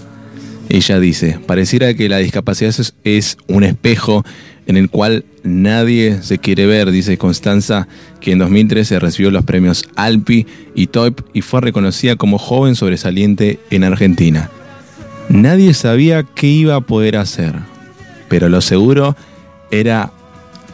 Ella 0.69 0.99
dice, 0.99 1.39
pareciera 1.45 1.93
que 1.93 2.09
la 2.09 2.17
discapacidad 2.17 2.75
es, 2.77 2.93
es 3.03 3.37
un 3.47 3.63
espejo 3.63 4.25
en 4.65 4.75
el 4.75 4.89
cual 4.89 5.23
nadie 5.43 6.21
se 6.21 6.39
quiere 6.39 6.65
ver, 6.65 6.91
dice 6.91 7.17
Constanza, 7.17 7.87
que 8.19 8.33
en 8.33 8.39
2013 8.39 8.99
recibió 8.99 9.31
los 9.31 9.45
premios 9.45 9.87
Alpi 9.95 10.45
y 10.75 10.87
TOIP 10.87 11.21
y 11.33 11.41
fue 11.41 11.61
reconocida 11.61 12.17
como 12.17 12.37
joven 12.37 12.75
sobresaliente 12.75 13.59
en 13.69 13.85
Argentina. 13.85 14.49
Nadie 15.29 15.73
sabía 15.73 16.23
qué 16.23 16.47
iba 16.47 16.75
a 16.75 16.81
poder 16.81 17.15
hacer, 17.15 17.53
pero 18.27 18.49
lo 18.49 18.59
seguro 18.59 19.15
era 19.71 20.11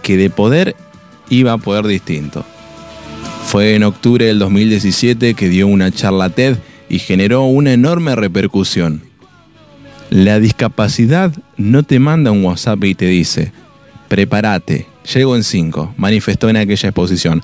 que 0.01 0.17
de 0.17 0.31
poder 0.31 0.75
iba 1.33 1.53
a 1.53 1.57
poder 1.57 1.85
distinto. 1.85 2.45
Fue 3.45 3.75
en 3.75 3.83
octubre 3.83 4.25
del 4.25 4.39
2017 4.39 5.33
que 5.33 5.49
dio 5.49 5.67
una 5.67 5.91
charla 5.91 6.29
TED 6.29 6.57
y 6.89 6.99
generó 6.99 7.43
una 7.43 7.73
enorme 7.73 8.15
repercusión. 8.15 9.03
La 10.09 10.39
discapacidad 10.39 11.31
no 11.57 11.83
te 11.83 11.99
manda 11.99 12.31
un 12.31 12.45
WhatsApp 12.45 12.83
y 12.83 12.95
te 12.95 13.07
dice, 13.07 13.51
prepárate, 14.07 14.87
llego 15.13 15.35
en 15.35 15.43
5, 15.43 15.95
manifestó 15.97 16.49
en 16.49 16.57
aquella 16.57 16.89
exposición. 16.89 17.41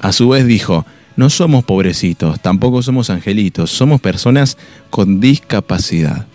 A 0.00 0.12
su 0.12 0.28
vez 0.28 0.46
dijo, 0.46 0.86
no 1.16 1.30
somos 1.30 1.64
pobrecitos, 1.64 2.40
tampoco 2.40 2.82
somos 2.82 3.10
angelitos, 3.10 3.70
somos 3.70 4.00
personas 4.00 4.56
con 4.90 5.20
discapacidad. 5.20 6.26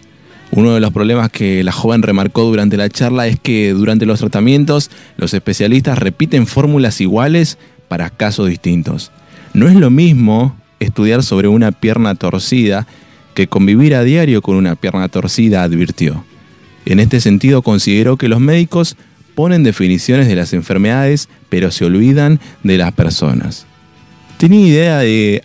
Uno 0.52 0.74
de 0.74 0.80
los 0.80 0.94
problemas 0.94 1.30
que 1.30 1.64
la 1.64 1.72
joven 1.72 2.02
remarcó 2.02 2.44
durante 2.44 2.78
la 2.78 2.90
charla 2.90 3.28
es 3.28 3.40
que 3.40 3.74
durante 3.74 4.06
los 4.06 4.20
tratamientos 4.20 4.90
los 5.18 5.34
especialistas 5.34 6.00
repiten 6.00 6.48
fórmulas 6.48 7.02
iguales 7.02 7.58
para 7.88 8.10
casos 8.10 8.50
distintos. 8.50 9.12
No 9.54 9.68
es 9.68 9.76
lo 9.76 9.90
mismo 9.90 10.56
estudiar 10.80 11.24
sobre 11.24 11.48
una 11.48 11.72
pierna 11.72 12.16
torcida 12.16 12.88
que 13.34 13.48
convivir 13.48 13.94
a 13.96 14.04
diario 14.04 14.42
con 14.42 14.56
una 14.56 14.76
pierna 14.76 15.10
torcida, 15.10 15.64
advirtió. 15.64 16.24
En 16.86 17.00
este 17.00 17.20
sentido 17.20 17.62
consideró 17.62 18.18
que 18.18 18.30
los 18.30 18.40
médicos 18.40 18.96
ponen 19.36 19.64
definiciones 19.64 20.28
de 20.28 20.36
las 20.36 20.54
enfermedades, 20.54 21.30
pero 21.50 21.70
se 21.70 21.86
olvidan 21.86 22.40
de 22.64 22.78
las 22.78 22.94
personas. 22.94 23.68
Tenía 24.38 24.68
idea 24.68 24.98
de... 25.00 25.44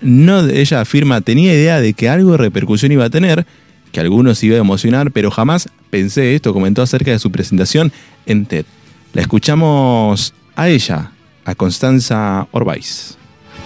No, 0.00 0.46
ella 0.46 0.82
afirma, 0.82 1.20
tenía 1.22 1.54
idea 1.54 1.80
de 1.80 1.94
que 1.94 2.08
algo 2.08 2.32
de 2.32 2.38
repercusión 2.38 2.92
iba 2.92 3.06
a 3.06 3.10
tener, 3.10 3.46
que 3.92 4.00
algunos 4.00 4.42
iba 4.42 4.56
a 4.56 4.60
emocionar, 4.60 5.10
pero 5.10 5.30
jamás 5.30 5.68
pensé 5.90 6.34
esto, 6.34 6.52
comentó 6.52 6.82
acerca 6.82 7.10
de 7.10 7.18
su 7.18 7.30
presentación 7.30 7.92
en 8.26 8.46
TED. 8.46 8.66
La 9.12 9.22
escuchamos 9.22 10.34
a 10.54 10.68
ella, 10.68 11.12
a 11.44 11.54
Constanza 11.54 12.46
Orbais. 12.50 13.16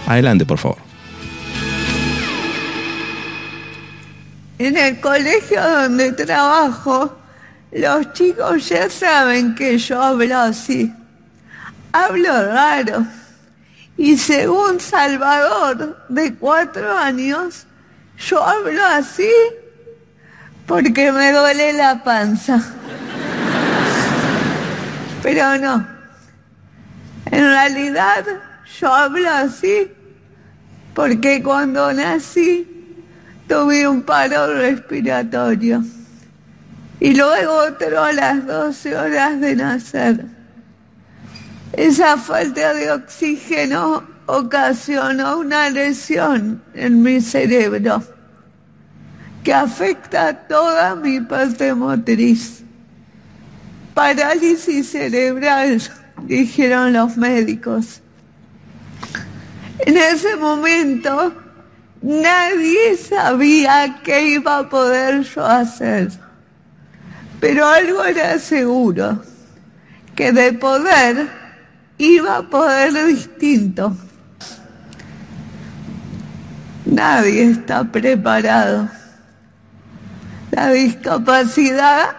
Adelante, 0.07 0.47
por 0.47 0.59
favor. 0.59 0.79
En 4.59 4.77
el 4.77 5.01
colegio 5.01 5.61
donde 5.63 6.13
trabajo, 6.13 7.17
los 7.73 8.13
chicos 8.13 8.69
ya 8.69 8.91
saben 8.91 9.55
que 9.55 9.79
yo 9.79 10.03
hablo 10.03 10.37
así. 10.37 10.93
Hablo 11.93 12.47
raro. 12.47 13.07
Y 13.97 14.17
según 14.19 14.79
Salvador, 14.81 16.05
de 16.09 16.35
cuatro 16.35 16.97
años, 16.97 17.67
yo 18.19 18.43
hablo 18.43 18.85
así 18.85 19.31
porque 20.71 21.11
me 21.11 21.33
duele 21.33 21.73
la 21.73 22.01
panza. 22.05 22.63
Pero 25.21 25.59
no. 25.59 25.85
En 27.29 27.45
realidad, 27.45 28.25
yo 28.79 28.95
hablo 28.95 29.29
así 29.31 29.91
porque 30.95 31.43
cuando 31.43 31.93
nací 31.93 32.69
tuve 33.49 33.89
un 33.89 34.03
paro 34.03 34.47
respiratorio 34.59 35.83
y 37.01 37.17
luego 37.17 37.53
otro 37.53 38.05
a 38.05 38.13
las 38.13 38.47
12 38.47 38.97
horas 38.97 39.41
de 39.41 39.57
nacer. 39.57 40.25
Esa 41.73 42.17
falta 42.17 42.75
de 42.75 42.93
oxígeno 42.93 44.05
ocasionó 44.27 45.39
una 45.39 45.69
lesión 45.69 46.63
en 46.75 47.03
mi 47.03 47.21
cerebro 47.21 48.20
afecta 49.53 50.33
toda 50.33 50.95
mi 50.95 51.21
parte 51.21 51.75
motriz. 51.75 52.63
Parálisis 53.95 54.91
cerebral, 54.91 55.81
dijeron 56.25 56.93
los 56.93 57.17
médicos. 57.17 58.01
En 59.81 59.97
ese 59.97 60.37
momento 60.37 61.33
nadie 62.03 62.97
sabía 62.97 64.01
qué 64.03 64.31
iba 64.31 64.59
a 64.59 64.69
poder 64.69 65.23
yo 65.23 65.45
hacer. 65.45 66.11
Pero 67.41 67.67
algo 67.67 68.05
era 68.05 68.39
seguro, 68.39 69.23
que 70.15 70.33
de 70.33 70.53
poder 70.53 71.29
iba 71.97 72.37
a 72.37 72.43
poder 72.43 73.07
distinto. 73.07 73.97
Nadie 76.85 77.45
está 77.51 77.85
preparado. 77.85 79.00
La 80.61 80.73
discapacidad 80.73 82.11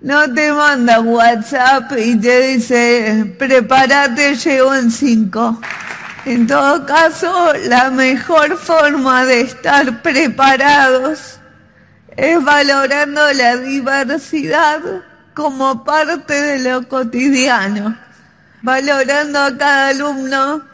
no 0.00 0.34
te 0.34 0.52
manda 0.52 0.98
WhatsApp 0.98 1.92
y 1.96 2.16
te 2.16 2.48
dice, 2.48 3.36
prepárate, 3.38 4.34
llego 4.34 4.74
en 4.74 4.90
cinco. 4.90 5.60
En 6.24 6.48
todo 6.48 6.84
caso, 6.84 7.52
la 7.68 7.88
mejor 7.90 8.56
forma 8.56 9.24
de 9.24 9.42
estar 9.42 10.02
preparados 10.02 11.38
es 12.16 12.42
valorando 12.42 13.32
la 13.34 13.56
diversidad 13.58 14.80
como 15.32 15.84
parte 15.84 16.42
de 16.42 16.68
lo 16.68 16.88
cotidiano, 16.88 17.96
valorando 18.62 19.38
a 19.38 19.56
cada 19.56 19.88
alumno, 19.90 20.64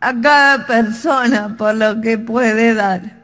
a 0.00 0.14
cada 0.22 0.64
persona 0.68 1.56
por 1.58 1.74
lo 1.74 2.00
que 2.00 2.16
puede 2.16 2.74
dar. 2.74 3.17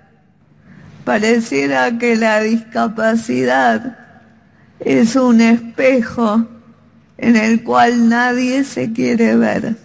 Pareciera 1.05 1.99
que 1.99 2.17
la 2.17 2.41
discapacidad 2.41 3.99
es 4.81 5.17
un 5.17 5.41
espejo 5.41 6.47
en 7.19 7.37
el 7.37 7.63
cual 7.63 8.09
nadie 8.09 8.65
se 8.65 8.93
quiere 8.93 9.37
ver. 9.37 9.77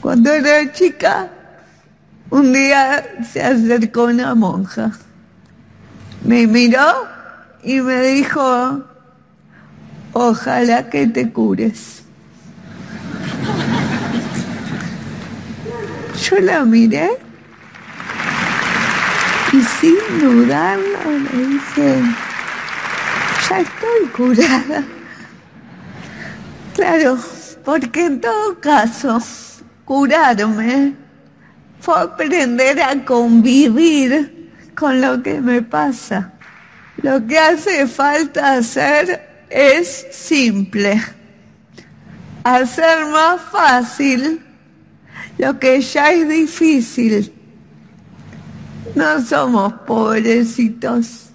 Cuando 0.00 0.32
era 0.32 0.72
chica, 0.72 1.28
un 2.30 2.52
día 2.52 3.04
se 3.32 3.42
acercó 3.42 4.04
una 4.04 4.34
monja, 4.34 4.92
me 6.24 6.46
miró 6.46 7.06
y 7.62 7.80
me 7.80 8.02
dijo, 8.02 8.84
ojalá 10.12 10.90
que 10.90 11.06
te 11.06 11.32
cures. 11.32 12.02
Yo 16.22 16.38
la 16.40 16.64
miré 16.64 17.25
y 19.52 19.62
sin 19.62 20.18
dudarlo 20.20 21.18
le 21.18 21.46
dije, 21.46 22.02
ya 23.48 23.60
estoy 23.60 24.08
curada. 24.16 24.84
Claro, 26.74 27.18
porque 27.64 28.06
en 28.06 28.20
todo 28.20 28.60
caso, 28.60 29.22
curarme 29.84 30.94
fue 31.80 32.00
aprender 32.00 32.82
a 32.82 33.04
convivir 33.04 34.52
con 34.74 35.00
lo 35.00 35.22
que 35.22 35.40
me 35.40 35.62
pasa. 35.62 36.32
Lo 37.02 37.26
que 37.26 37.38
hace 37.38 37.86
falta 37.86 38.54
hacer 38.54 39.46
es 39.48 40.06
simple. 40.10 41.02
Hacer 42.44 43.06
más 43.06 43.40
fácil 43.42 44.44
lo 45.38 45.58
que 45.58 45.80
ya 45.80 46.10
es 46.10 46.28
difícil. 46.28 47.35
No 48.94 49.20
somos 49.22 49.72
pobrecitos, 49.86 51.30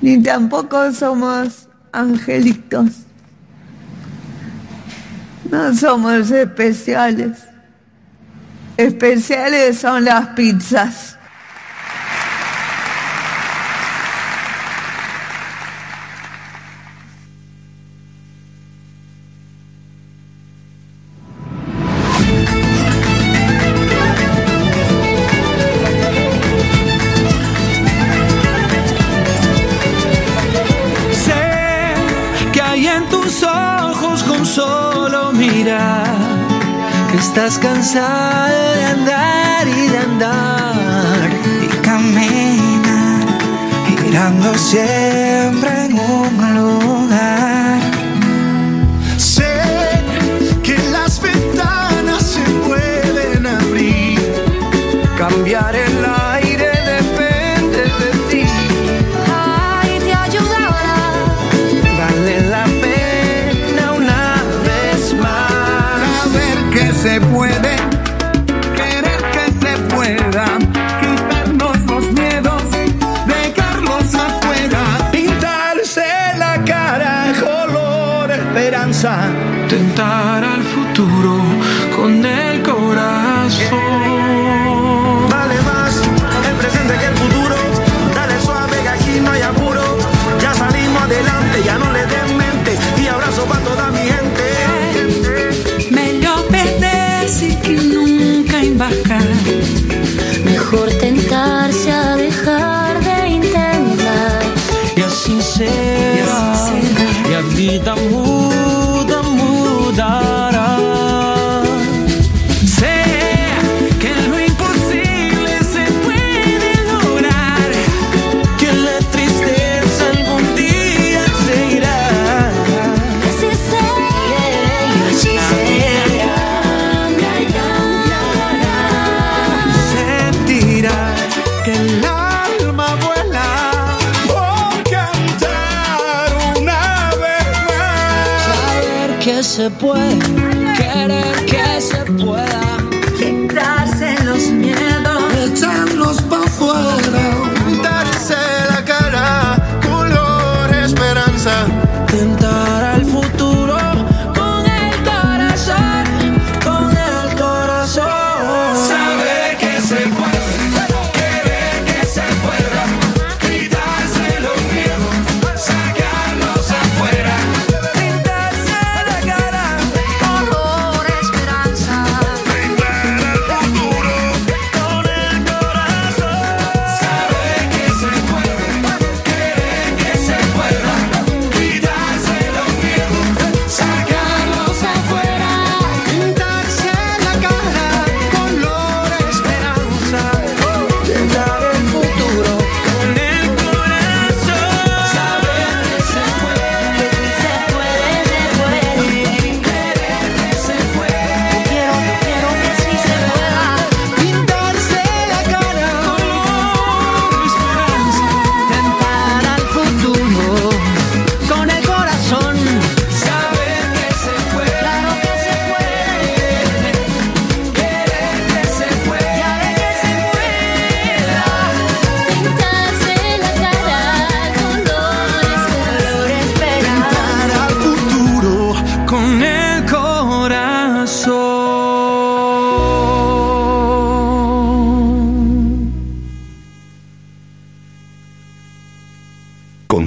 ni 0.00 0.22
tampoco 0.22 0.92
somos 0.92 1.68
angelitos. 1.92 2.90
No 5.50 5.74
somos 5.74 6.30
especiales. 6.30 7.38
Especiales 8.76 9.78
son 9.78 10.04
las 10.04 10.28
pizzas. 10.28 11.18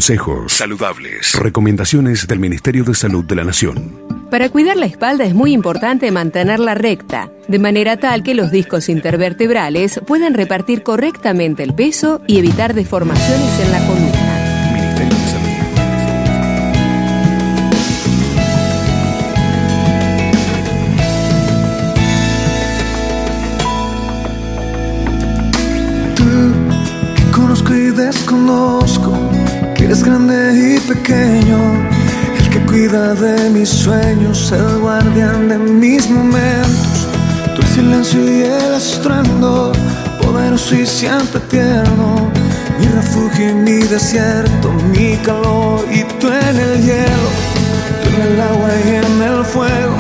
Consejos 0.04 0.52
saludables. 0.52 1.34
Recomendaciones 1.36 2.28
del 2.28 2.38
Ministerio 2.38 2.84
de 2.84 2.94
Salud 2.94 3.24
de 3.24 3.36
la 3.36 3.46
Nación. 3.46 3.98
Para 4.30 4.50
cuidar 4.50 4.76
la 4.76 4.86
espalda 4.86 5.24
es 5.24 5.34
muy 5.34 5.54
importante 5.54 6.12
mantenerla 6.12 6.76
recta, 6.76 7.32
de 7.48 7.58
manera 7.58 7.96
tal 7.96 8.22
que 8.22 8.34
los 8.34 8.52
discos 8.52 8.90
intervertebrales 8.90 10.02
puedan 10.06 10.34
repartir 10.34 10.84
correctamente 10.84 11.64
el 11.64 11.74
peso 11.74 12.22
y 12.28 12.38
evitar 12.38 12.74
deformaciones 12.74 13.60
en 13.62 13.72
la 13.72 13.88
columna. 13.88 14.13
Eres 29.94 30.04
grande 30.06 30.76
y 30.76 30.80
pequeño, 30.80 31.60
el 32.40 32.50
que 32.50 32.60
cuida 32.66 33.14
de 33.14 33.50
mis 33.52 33.70
sueños, 33.70 34.52
el 34.52 34.80
guardián 34.80 35.50
de 35.50 35.58
mis 35.60 36.10
momentos, 36.10 37.08
el 37.56 37.66
silencio 37.68 38.20
y 38.24 38.42
el 38.42 38.74
estruendo, 38.74 39.72
poderoso 40.20 40.74
y 40.74 40.88
siempre 40.88 41.40
tierno, 41.42 42.32
mi 42.80 42.88
refugio 42.88 43.52
y 43.52 43.54
mi 43.54 43.84
desierto, 43.84 44.72
mi 44.92 45.16
calor 45.18 45.86
y 45.92 46.04
tú 46.20 46.28
en 46.28 46.58
el 46.68 46.82
hielo, 46.82 47.30
tú 48.02 48.10
en 48.16 48.22
el 48.32 48.42
agua 48.42 48.70
y 48.86 48.90
en 48.96 49.22
el 49.22 49.46
fuego, 49.46 49.98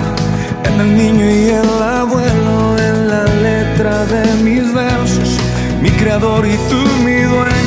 en 0.64 0.82
el 0.82 0.98
niño 0.98 1.26
y 1.26 1.50
el 1.50 1.84
abuelo, 2.00 2.78
en 2.80 3.10
la 3.10 3.26
letra 3.26 4.06
de 4.06 4.44
mis 4.44 4.74
versos. 4.74 5.38
Mi 5.84 5.91
creador 5.91 6.48
y 6.48 6.56
tú 6.70 6.82
mi 7.04 7.22
dueño. 7.22 7.62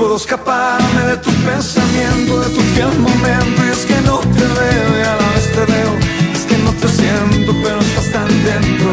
Puedo 0.00 0.16
escaparme 0.16 1.02
de 1.10 1.16
tu 1.18 1.30
pensamiento, 1.44 2.40
de 2.40 2.48
tu 2.56 2.60
fiel 2.72 2.98
momento, 3.00 3.66
y 3.66 3.68
es 3.68 3.84
que 3.84 4.00
no 4.00 4.18
te 4.20 4.46
veo 4.60 4.88
y 4.98 5.02
a 5.02 5.14
la 5.20 5.28
vez 5.34 5.46
te 5.52 5.64
veo, 5.72 5.92
es 6.32 6.44
que 6.48 6.56
no 6.64 6.72
te 6.72 6.88
siento, 6.88 7.54
pero 7.62 7.78
estás 7.80 8.10
tan 8.10 8.28
dentro. 8.48 8.90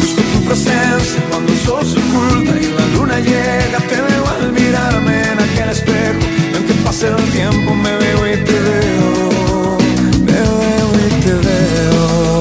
Busco 0.00 0.22
tu 0.32 0.38
presencia 0.46 1.20
cuando 1.28 1.52
el 1.52 1.58
sol 1.58 1.84
se 1.84 1.98
oculta 1.98 2.52
y 2.58 2.72
la 2.78 2.86
luna 2.94 3.20
llega, 3.20 3.78
te 3.90 3.96
veo 4.00 4.24
al 4.34 4.50
mirarme 4.52 5.14
en 5.32 5.38
aquel 5.46 5.68
espejo, 5.68 6.20
y 6.52 6.54
aunque 6.56 6.74
pase 6.82 7.08
el 7.08 7.24
tiempo 7.32 7.74
me 7.74 7.92
veo 7.98 8.32
y 8.32 8.36
te 8.48 8.58
veo, 8.68 9.78
me 10.24 10.32
veo 10.32 10.88
y 11.04 11.08
te 11.24 11.34
veo. 11.46 12.40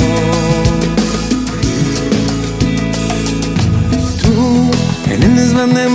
Tú, 4.21 4.71
en 5.11 5.19
el 5.21 5.35
desván 5.35 5.73
de 5.73 5.89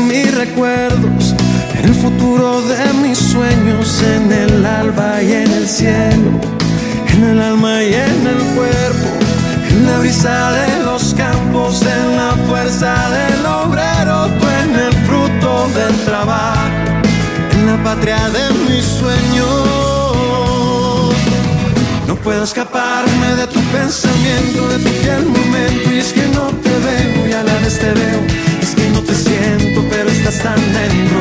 recuerdos, 0.45 1.35
el 1.85 1.95
futuro 1.95 2.63
de 2.63 2.93
mis 3.03 3.19
sueños, 3.19 4.03
en 4.03 4.33
el 4.33 4.65
alba 4.65 5.23
y 5.23 5.33
en 5.33 5.53
el 5.53 5.69
cielo, 5.69 6.31
en 7.13 7.25
el 7.25 7.43
alma 7.43 7.83
y 7.83 7.93
en 7.93 8.21
el 8.33 8.41
cuerpo, 8.57 9.09
en 9.69 9.87
la 9.87 9.99
brisa 9.99 10.53
de 10.53 10.85
los 10.85 11.15
campos, 11.15 11.83
en 11.83 12.17
la 12.17 12.33
fuerza 12.49 12.95
del 13.19 13.45
obrero, 13.45 14.17
tú 14.39 14.47
en 14.63 14.71
el 14.87 14.95
fruto 15.07 15.69
del 15.79 15.95
trabajo, 16.07 16.71
en 17.53 17.67
la 17.67 17.77
patria 17.85 18.21
de 18.37 18.45
mis 18.67 18.85
sueños. 19.01 19.51
No 22.09 22.15
puedo 22.17 22.45
escaparme 22.45 23.29
de 23.41 23.47
tu 23.47 23.61
pensamiento, 23.77 24.69
de 24.69 24.79
tu 24.85 24.91
fiel 25.03 25.27
momento, 25.27 25.93
y 25.93 25.99
es 25.99 26.13
que 26.15 26.27
no 26.29 26.47
te 26.65 26.75
veo 26.87 27.29
y 27.29 27.33
a 27.33 27.43
la 27.43 27.55
vez 27.63 27.79
te 27.79 27.93
veo, 27.93 28.21
pero 30.01 30.13
estás 30.13 30.39
tan 30.39 30.61
dentro. 30.73 31.21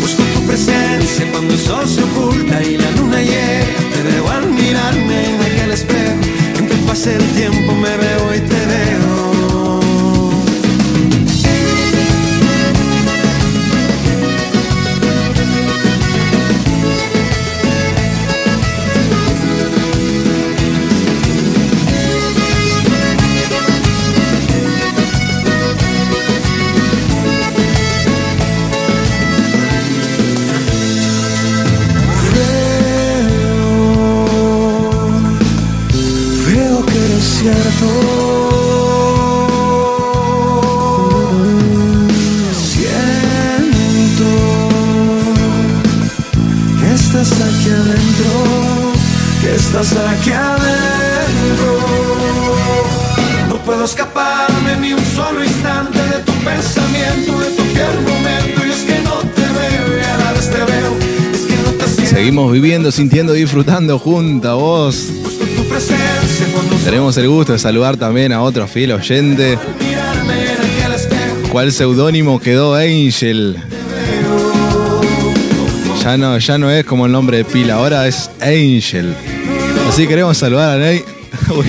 Busco 0.00 0.22
tu 0.34 0.46
presencia 0.46 1.26
cuando 1.32 1.52
el 1.54 1.60
sol 1.60 1.88
se 1.88 2.02
oculta 2.02 2.62
y 2.62 2.76
la 2.76 2.90
luna 2.92 3.20
llega, 3.20 3.80
te 3.92 4.02
veo 4.02 4.28
al 4.30 4.46
mirarme 4.50 5.16
en 5.30 5.40
aquel 5.42 5.70
espejo, 5.72 6.20
en 6.58 6.68
que 6.68 6.74
pase 6.86 7.16
el 7.16 7.26
tiempo 7.32 7.74
me 7.74 7.96
veo 7.96 8.34
y 8.36 8.40
te 8.40 8.66
veo. 8.72 8.99
Estás 49.82 50.18
aquí 50.18 50.30
adentro. 50.30 51.78
No 53.48 53.56
puedo 53.64 53.84
escaparme 53.84 54.76
ni 54.80 54.92
un 54.92 55.04
solo 55.04 55.42
instante 55.42 55.98
de 55.98 56.18
tu 56.24 56.32
pensamiento, 56.44 57.40
de 57.40 57.50
tu 57.52 57.62
fiel 57.62 58.00
momento. 58.06 58.66
Y 58.66 58.70
es 58.70 58.82
que 58.82 59.00
no 59.00 59.16
te 59.18 59.40
veo 59.40 59.98
y 59.98 60.04
a 60.04 60.16
la 60.18 60.32
vez 60.32 60.50
te 60.50 60.58
veo. 60.58 60.96
Es 61.32 61.40
que 61.46 61.56
no 61.56 61.70
te 61.78 61.86
siento. 61.86 62.14
Seguimos 62.14 62.52
viviendo, 62.52 62.92
sintiendo, 62.92 63.32
disfrutando 63.32 63.98
junto 63.98 64.48
a 64.50 64.54
vos. 64.54 65.08
Tenemos 66.84 67.16
el 67.16 67.28
gusto 67.28 67.52
de 67.52 67.58
saludar 67.58 67.96
también 67.96 68.32
a 68.32 68.42
otro 68.42 68.66
fiel 68.66 68.92
oyente. 68.92 69.58
¿Cuál 71.50 71.72
seudónimo 71.72 72.38
quedó 72.38 72.74
Angel? 72.74 73.56
Ya 76.02 76.16
no, 76.16 76.38
ya 76.38 76.58
no 76.58 76.70
es 76.70 76.84
como 76.84 77.06
el 77.06 77.12
nombre 77.12 77.38
de 77.38 77.44
pila, 77.44 77.74
ahora 77.74 78.06
es 78.06 78.30
Angel. 78.40 79.14
Así 79.90 80.06
queremos 80.06 80.38
saludar 80.38 80.76
a 80.76 80.78
Ney. 80.78 81.02
Uy, 81.50 81.66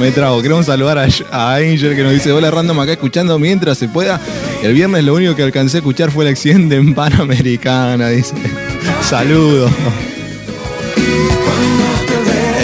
me 0.00 0.12
trago. 0.12 0.40
Queremos 0.40 0.66
saludar 0.66 0.96
a, 0.96 1.54
Angel 1.56 1.96
que 1.96 2.04
nos 2.04 2.12
dice: 2.12 2.30
Hola 2.30 2.52
random 2.52 2.78
acá 2.78 2.92
escuchando 2.92 3.36
mientras 3.40 3.76
se 3.76 3.88
pueda. 3.88 4.20
El 4.62 4.74
viernes 4.74 5.02
lo 5.02 5.16
único 5.16 5.34
que 5.34 5.42
alcancé 5.42 5.78
a 5.78 5.80
escuchar 5.80 6.12
fue 6.12 6.24
el 6.24 6.30
accidente 6.30 6.76
en 6.76 6.94
Panamericana. 6.94 8.10
Dice: 8.10 8.36
Saludos. 9.02 9.72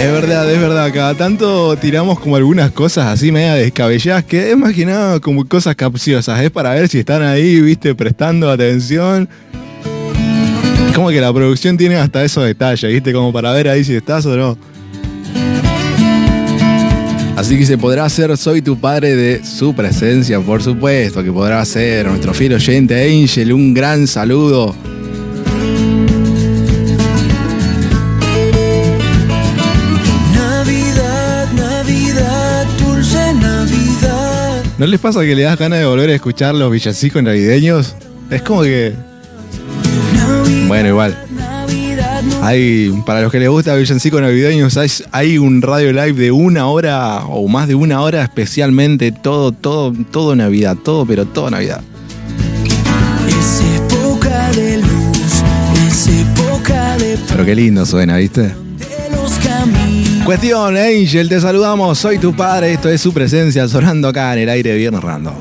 Es 0.01 0.11
verdad, 0.13 0.49
es 0.49 0.61
verdad. 0.61 0.89
Cada 0.93 1.13
tanto 1.13 1.75
tiramos 1.75 2.17
como 2.17 2.37
algunas 2.37 2.71
cosas 2.71 3.07
así 3.07 3.33
media 3.33 3.55
descabelladas 3.55 4.23
que 4.23 4.55
que 4.73 4.85
nada 4.85 5.19
como 5.19 5.45
cosas 5.45 5.75
capciosas. 5.75 6.39
Es 6.39 6.51
para 6.51 6.73
ver 6.73 6.87
si 6.87 6.99
están 6.99 7.21
ahí, 7.21 7.59
viste, 7.59 7.93
prestando 7.95 8.49
atención. 8.49 9.27
Como 10.95 11.09
que 11.09 11.19
la 11.19 11.33
producción 11.33 11.75
tiene 11.75 11.97
hasta 11.97 12.23
esos 12.23 12.45
detalles, 12.45 12.89
viste, 12.89 13.11
como 13.11 13.33
para 13.33 13.51
ver 13.51 13.67
ahí 13.67 13.83
si 13.83 13.93
estás 13.93 14.25
o 14.25 14.37
no. 14.37 14.74
Así 17.35 17.57
que 17.57 17.65
se 17.65 17.77
podrá 17.77 18.05
hacer 18.05 18.35
Soy 18.37 18.61
tu 18.61 18.79
padre 18.79 19.13
de 19.13 19.43
su 19.43 19.75
presencia, 19.75 20.39
por 20.39 20.63
supuesto, 20.63 21.21
que 21.21 21.31
podrá 21.33 21.59
hacer 21.59 22.07
nuestro 22.07 22.33
fiel 22.33 22.53
oyente 22.53 22.95
Angel. 22.95 23.51
Un 23.51 23.73
gran 23.73 24.07
saludo. 24.07 24.73
Navidad, 30.33 31.51
Navidad, 31.51 32.67
dulce 32.79 33.33
Navidad. 33.33 34.63
¿No 34.77 34.87
les 34.87 34.99
pasa 35.01 35.19
que 35.21 35.35
le 35.35 35.43
das 35.43 35.59
ganas 35.59 35.79
de 35.79 35.85
volver 35.85 36.09
a 36.11 36.15
escuchar 36.15 36.55
los 36.55 36.71
villancicos 36.71 37.21
navideños? 37.21 37.95
Es 38.29 38.41
como 38.43 38.63
que. 38.63 38.93
Bueno, 40.67 40.87
igual. 40.87 41.24
Hay, 42.41 42.91
para 43.05 43.21
los 43.21 43.31
que 43.31 43.39
les 43.39 43.49
gusta 43.49 43.75
villancicos 43.75 44.21
navideños, 44.21 44.77
hay, 44.77 44.89
hay 45.11 45.37
un 45.37 45.61
radio 45.61 45.91
live 45.91 46.13
de 46.13 46.31
una 46.31 46.67
hora 46.67 47.25
o 47.25 47.47
más 47.47 47.67
de 47.67 47.75
una 47.75 48.01
hora 48.01 48.23
especialmente 48.23 49.11
todo, 49.11 49.51
todo, 49.51 49.93
todo 50.11 50.35
Navidad, 50.35 50.75
todo, 50.75 51.05
pero 51.05 51.25
todo 51.25 51.49
Navidad. 51.49 51.81
Es 53.27 53.61
época 53.61 54.51
de 54.51 54.77
luz, 54.77 55.43
es 55.87 56.07
época 56.07 56.97
de 56.97 57.17
Pero 57.27 57.45
qué 57.45 57.55
lindo 57.55 57.85
suena, 57.85 58.17
¿viste? 58.17 58.53
Cuestión, 60.23 60.75
Angel, 60.75 61.29
te 61.29 61.39
saludamos, 61.39 61.99
soy 61.99 62.17
tu 62.17 62.35
padre, 62.35 62.73
esto 62.73 62.89
es 62.89 62.99
su 62.99 63.13
presencia 63.13 63.67
sonando 63.67 64.07
acá 64.07 64.33
en 64.33 64.39
el 64.39 64.49
aire 64.49 64.71
de 64.71 64.77
Viernes 64.77 65.01
Random. 65.01 65.35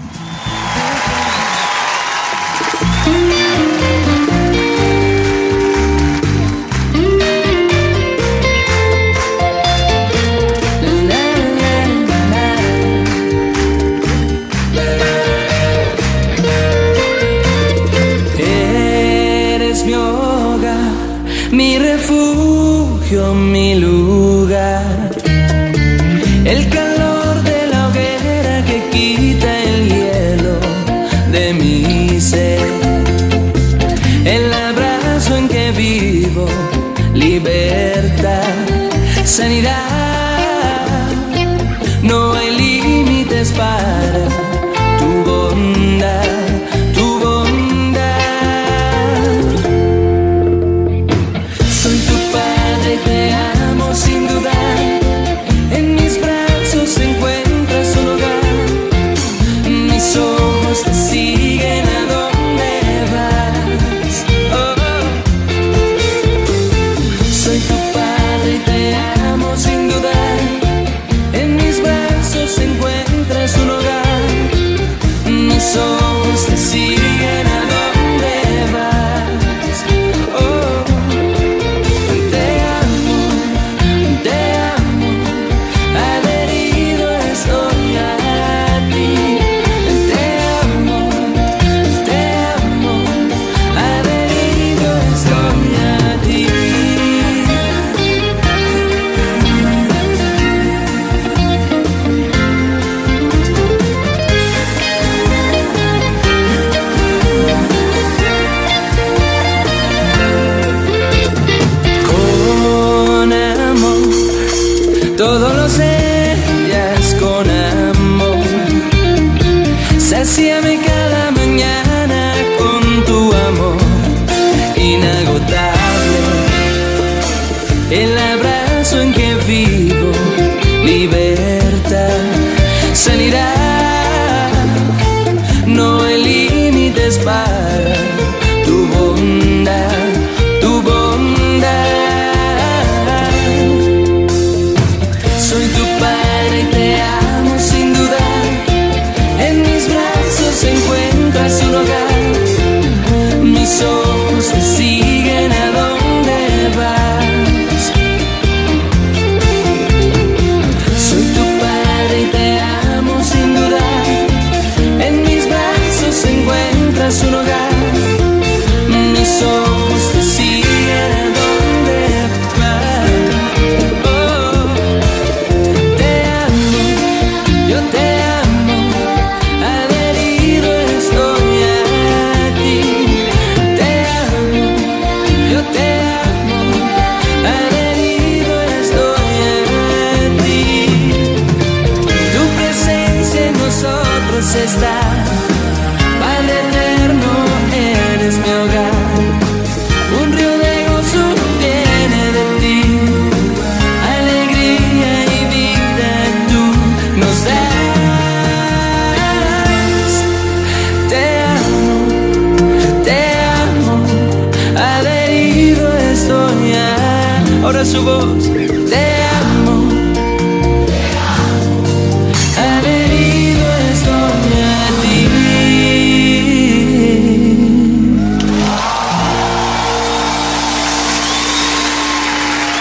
Sanidad. 39.35 39.74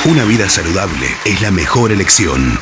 Una 0.06 0.26
vida 0.26 0.50
saludable 0.50 1.08
es 1.24 1.42
la 1.42 1.50
mejor 1.50 1.94
elección. 1.94 2.60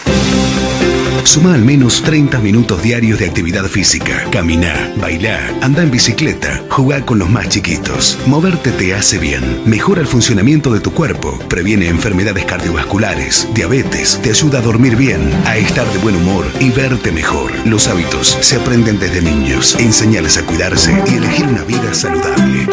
Suma 1.23 1.55
al 1.55 1.63
menos 1.63 2.03
30 2.03 2.37
minutos 2.37 2.83
diarios 2.83 3.17
de 3.17 3.25
actividad 3.25 3.65
física. 3.65 4.27
Camina, 4.31 4.93
baila, 4.97 5.51
anda 5.59 5.81
en 5.81 5.89
bicicleta, 5.89 6.63
jugar 6.69 7.03
con 7.03 7.17
los 7.17 7.31
más 7.31 7.49
chiquitos. 7.49 8.19
Moverte 8.27 8.71
te 8.71 8.93
hace 8.93 9.17
bien. 9.17 9.63
Mejora 9.65 10.01
el 10.01 10.07
funcionamiento 10.07 10.71
de 10.71 10.81
tu 10.81 10.93
cuerpo, 10.93 11.39
previene 11.49 11.87
enfermedades 11.87 12.45
cardiovasculares, 12.45 13.47
diabetes, 13.55 14.19
te 14.21 14.29
ayuda 14.29 14.59
a 14.59 14.61
dormir 14.61 14.95
bien, 14.95 15.31
a 15.45 15.57
estar 15.57 15.91
de 15.91 15.97
buen 15.97 16.17
humor 16.17 16.45
y 16.59 16.69
verte 16.69 17.11
mejor. 17.11 17.51
Los 17.65 17.87
hábitos 17.87 18.37
se 18.41 18.57
aprenden 18.57 18.99
desde 18.99 19.19
niños. 19.19 19.75
Enseñales 19.79 20.37
a 20.37 20.45
cuidarse 20.45 20.95
y 21.07 21.15
elegir 21.15 21.47
una 21.47 21.63
vida 21.63 21.91
saludable. 21.95 22.67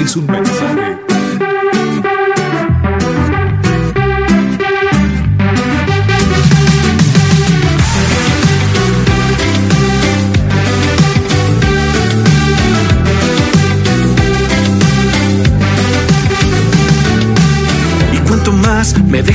Es 0.00 0.14
un 0.14 0.26
mensaje. 0.26 1.01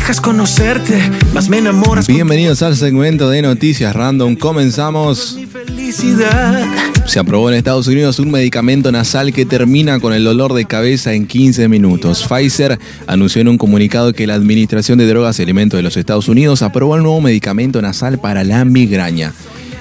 Dejas 0.08 0.22
conocerte, 0.22 1.02
más 1.34 1.50
me 1.50 1.58
enamoras. 1.58 2.08
Bienvenidos 2.08 2.62
al 2.62 2.78
segmento 2.78 3.30
de 3.30 3.42
noticias 3.42 3.94
random. 3.94 4.38
Comenzamos. 4.38 5.38
Felicidad. 5.52 6.66
Se 7.06 7.20
aprobó 7.20 7.50
en 7.50 7.58
Estados 7.58 7.88
Unidos 7.88 8.18
un 8.20 8.32
medicamento 8.32 8.90
nasal 8.90 9.34
que 9.34 9.46
termina 9.46 10.00
con 10.00 10.14
el 10.14 10.24
dolor 10.24 10.54
de 10.54 10.64
cabeza 10.64 11.14
en 11.14 11.28
15 11.28 11.68
minutos. 11.68 12.26
Pfizer 12.26 12.80
anunció 13.06 13.42
en 13.42 13.50
un 13.50 13.58
comunicado 13.58 14.14
que 14.14 14.28
la 14.28 14.36
Administración 14.36 14.98
de 14.98 15.08
Drogas 15.08 15.40
y 15.40 15.44
Alimentos 15.44 15.78
de 15.78 15.84
los 15.84 15.98
Estados 15.98 16.30
Unidos 16.30 16.62
aprobó 16.62 16.96
el 16.96 17.04
nuevo 17.04 17.20
medicamento 17.20 17.82
nasal 17.82 18.18
para 18.18 18.46
la 18.46 18.64
migraña. 18.64 19.34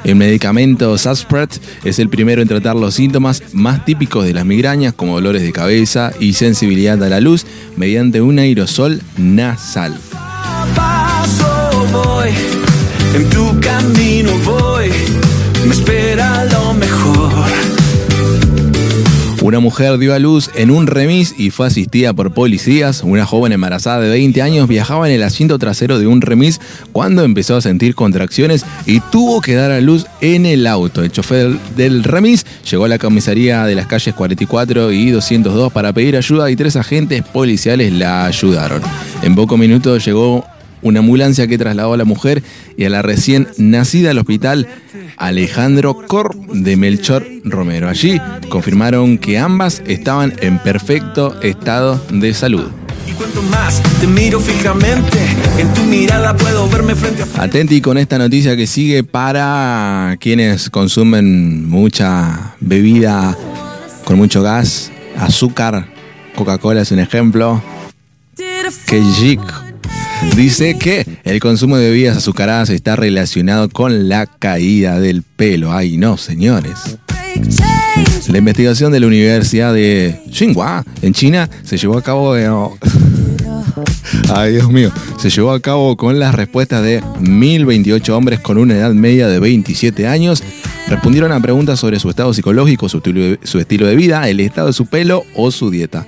El 0.02 0.16
medicamento 0.16 0.98
Suspret 0.98 1.60
es 1.84 2.00
el 2.00 2.08
primero 2.08 2.42
en 2.42 2.48
tratar 2.48 2.74
los 2.74 2.94
síntomas 2.94 3.44
más 3.52 3.84
típicos 3.84 4.24
de 4.24 4.34
las 4.34 4.44
migrañas 4.44 4.92
como 4.92 5.14
dolores 5.14 5.42
de 5.42 5.52
cabeza 5.52 6.12
y 6.18 6.32
sensibilidad 6.32 7.00
a 7.04 7.08
la 7.08 7.20
luz 7.20 7.46
mediante 7.76 8.20
un 8.20 8.40
aerosol 8.40 9.02
nasal. 9.16 9.96
Paso 10.74 11.86
voy, 11.92 12.30
en 13.14 13.28
tu 13.30 13.58
camino 13.60 14.32
voy, 14.44 14.90
me 15.66 15.72
espera 15.72 16.44
lo 16.46 16.74
mejor. 16.74 17.46
Una 19.46 19.60
mujer 19.60 19.96
dio 19.98 20.12
a 20.12 20.18
luz 20.18 20.50
en 20.56 20.72
un 20.72 20.88
remis 20.88 21.32
y 21.38 21.50
fue 21.50 21.68
asistida 21.68 22.12
por 22.12 22.34
policías. 22.34 23.04
Una 23.04 23.24
joven 23.24 23.52
embarazada 23.52 24.00
de 24.00 24.08
20 24.08 24.42
años 24.42 24.66
viajaba 24.66 25.08
en 25.08 25.14
el 25.14 25.22
asiento 25.22 25.56
trasero 25.60 26.00
de 26.00 26.08
un 26.08 26.20
remis 26.20 26.60
cuando 26.90 27.22
empezó 27.22 27.54
a 27.54 27.60
sentir 27.60 27.94
contracciones 27.94 28.66
y 28.86 28.98
tuvo 28.98 29.40
que 29.40 29.54
dar 29.54 29.70
a 29.70 29.80
luz 29.80 30.04
en 30.20 30.46
el 30.46 30.66
auto. 30.66 31.04
El 31.04 31.12
chofer 31.12 31.56
del 31.76 32.02
remis 32.02 32.44
llegó 32.68 32.86
a 32.86 32.88
la 32.88 32.98
comisaría 32.98 33.64
de 33.66 33.76
las 33.76 33.86
calles 33.86 34.16
44 34.16 34.90
y 34.90 35.12
202 35.12 35.72
para 35.72 35.92
pedir 35.92 36.16
ayuda 36.16 36.50
y 36.50 36.56
tres 36.56 36.74
agentes 36.74 37.22
policiales 37.22 37.92
la 37.92 38.26
ayudaron. 38.26 38.82
En 39.22 39.36
pocos 39.36 39.56
minutos 39.60 40.04
llegó 40.04 40.44
Una 40.86 41.00
ambulancia 41.00 41.48
que 41.48 41.58
trasladó 41.58 41.94
a 41.94 41.96
la 41.96 42.04
mujer 42.04 42.44
y 42.76 42.84
a 42.84 42.90
la 42.90 43.02
recién 43.02 43.48
nacida 43.58 44.12
al 44.12 44.18
hospital 44.18 44.68
Alejandro 45.16 46.06
Cor 46.06 46.36
de 46.46 46.76
Melchor 46.76 47.26
Romero. 47.42 47.88
Allí 47.88 48.20
confirmaron 48.48 49.18
que 49.18 49.36
ambas 49.36 49.82
estaban 49.84 50.34
en 50.38 50.60
perfecto 50.60 51.40
estado 51.42 52.00
de 52.12 52.32
salud. 52.34 52.68
Y 53.04 53.10
cuanto 53.14 53.42
más 53.42 53.82
te 53.98 54.06
miro 54.06 54.38
fijamente, 54.38 55.18
en 55.58 55.74
tu 55.74 55.82
mirada 55.82 56.36
puedo 56.36 56.68
verme 56.68 56.94
frente 56.94 57.24
a 57.36 57.42
Atenti 57.42 57.80
con 57.80 57.98
esta 57.98 58.16
noticia 58.16 58.56
que 58.56 58.68
sigue 58.68 59.02
para 59.02 60.16
quienes 60.20 60.70
consumen 60.70 61.68
mucha 61.68 62.54
bebida 62.60 63.36
con 64.04 64.18
mucho 64.18 64.40
gas, 64.40 64.92
azúcar. 65.18 65.88
Coca-Cola 66.36 66.82
es 66.82 66.92
un 66.92 67.00
ejemplo. 67.00 67.60
Que 68.86 69.02
chic. 69.18 69.65
Dice 70.36 70.76
que 70.78 71.06
el 71.24 71.40
consumo 71.40 71.76
de 71.76 71.90
bebidas 71.90 72.16
azucaradas 72.16 72.70
está 72.70 72.96
relacionado 72.96 73.68
con 73.68 74.08
la 74.08 74.26
caída 74.26 75.00
del 75.00 75.22
pelo. 75.22 75.72
Ay, 75.72 75.96
no, 75.96 76.16
señores. 76.16 76.98
La 78.28 78.38
investigación 78.38 78.92
de 78.92 79.00
la 79.00 79.06
Universidad 79.06 79.72
de 79.72 80.20
Tsinghua 80.30 80.84
en 81.02 81.12
China 81.14 81.48
se 81.62 81.76
llevó 81.76 81.96
a 81.96 82.02
cabo 82.02 82.34
de... 82.34 82.46
Ay, 84.34 84.52
Dios 84.52 84.70
mío. 84.70 84.90
Se 85.18 85.30
llevó 85.30 85.52
a 85.52 85.60
cabo 85.60 85.96
con 85.96 86.18
las 86.18 86.34
respuestas 86.34 86.82
de 86.82 87.02
1028 87.20 88.16
hombres 88.16 88.40
con 88.40 88.58
una 88.58 88.74
edad 88.74 88.92
media 88.92 89.28
de 89.28 89.38
27 89.38 90.06
años. 90.06 90.42
Respondieron 90.88 91.32
a 91.32 91.40
preguntas 91.40 91.80
sobre 91.80 91.98
su 91.98 92.10
estado 92.10 92.32
psicológico, 92.32 92.88
su 92.88 93.58
estilo 93.58 93.86
de 93.86 93.96
vida, 93.96 94.28
el 94.28 94.40
estado 94.40 94.68
de 94.68 94.72
su 94.72 94.86
pelo 94.86 95.24
o 95.34 95.50
su 95.50 95.70
dieta. 95.70 96.06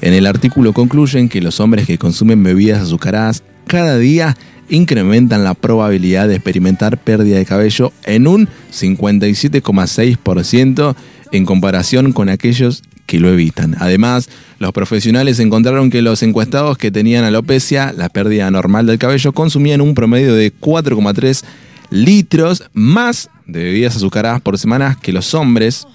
En 0.00 0.12
el 0.12 0.26
artículo 0.26 0.72
concluyen 0.72 1.28
que 1.28 1.40
los 1.40 1.60
hombres 1.60 1.86
que 1.86 1.98
consumen 1.98 2.42
bebidas 2.42 2.82
azucaradas 2.82 3.44
cada 3.66 3.98
día 3.98 4.36
incrementan 4.68 5.44
la 5.44 5.54
probabilidad 5.54 6.28
de 6.28 6.34
experimentar 6.34 6.98
pérdida 6.98 7.38
de 7.38 7.44
cabello 7.44 7.92
en 8.04 8.26
un 8.26 8.48
57,6% 8.72 10.96
en 11.32 11.44
comparación 11.44 12.12
con 12.12 12.28
aquellos 12.28 12.82
que 13.06 13.20
lo 13.20 13.30
evitan. 13.30 13.76
Además, 13.78 14.28
los 14.58 14.72
profesionales 14.72 15.38
encontraron 15.38 15.90
que 15.90 16.02
los 16.02 16.22
encuestados 16.22 16.76
que 16.76 16.90
tenían 16.90 17.24
alopecia, 17.24 17.92
la 17.96 18.08
pérdida 18.08 18.50
normal 18.50 18.86
del 18.86 18.98
cabello, 18.98 19.32
consumían 19.32 19.80
un 19.80 19.94
promedio 19.94 20.34
de 20.34 20.52
4,3 20.52 21.44
litros 21.90 22.64
más 22.72 23.30
de 23.46 23.62
bebidas 23.62 23.96
azucaradas 23.96 24.40
por 24.40 24.58
semana 24.58 24.98
que 25.00 25.12
los 25.12 25.34
hombres 25.34 25.86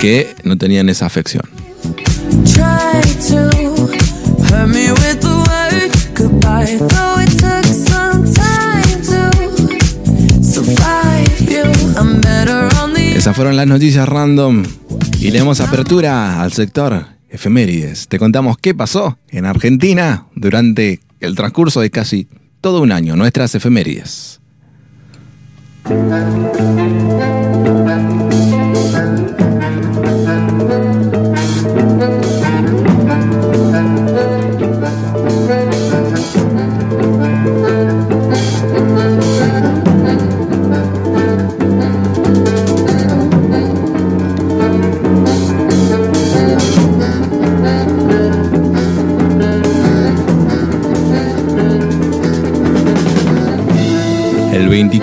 que 0.00 0.34
no 0.44 0.56
tenían 0.56 0.88
esa 0.88 1.06
afección. 1.06 1.42
Esas 13.24 13.36
fueron 13.36 13.56
las 13.56 13.66
noticias 13.66 14.06
random 14.06 14.64
y 15.18 15.30
le 15.30 15.38
damos 15.38 15.60
apertura 15.60 16.42
al 16.42 16.52
sector 16.52 17.06
efemérides. 17.30 18.06
Te 18.06 18.18
contamos 18.18 18.58
qué 18.58 18.74
pasó 18.74 19.16
en 19.28 19.46
Argentina 19.46 20.26
durante 20.34 21.00
el 21.20 21.34
transcurso 21.34 21.80
de 21.80 21.90
casi 21.90 22.28
todo 22.60 22.82
un 22.82 22.92
año, 22.92 23.16
nuestras 23.16 23.54
efemérides. 23.54 24.40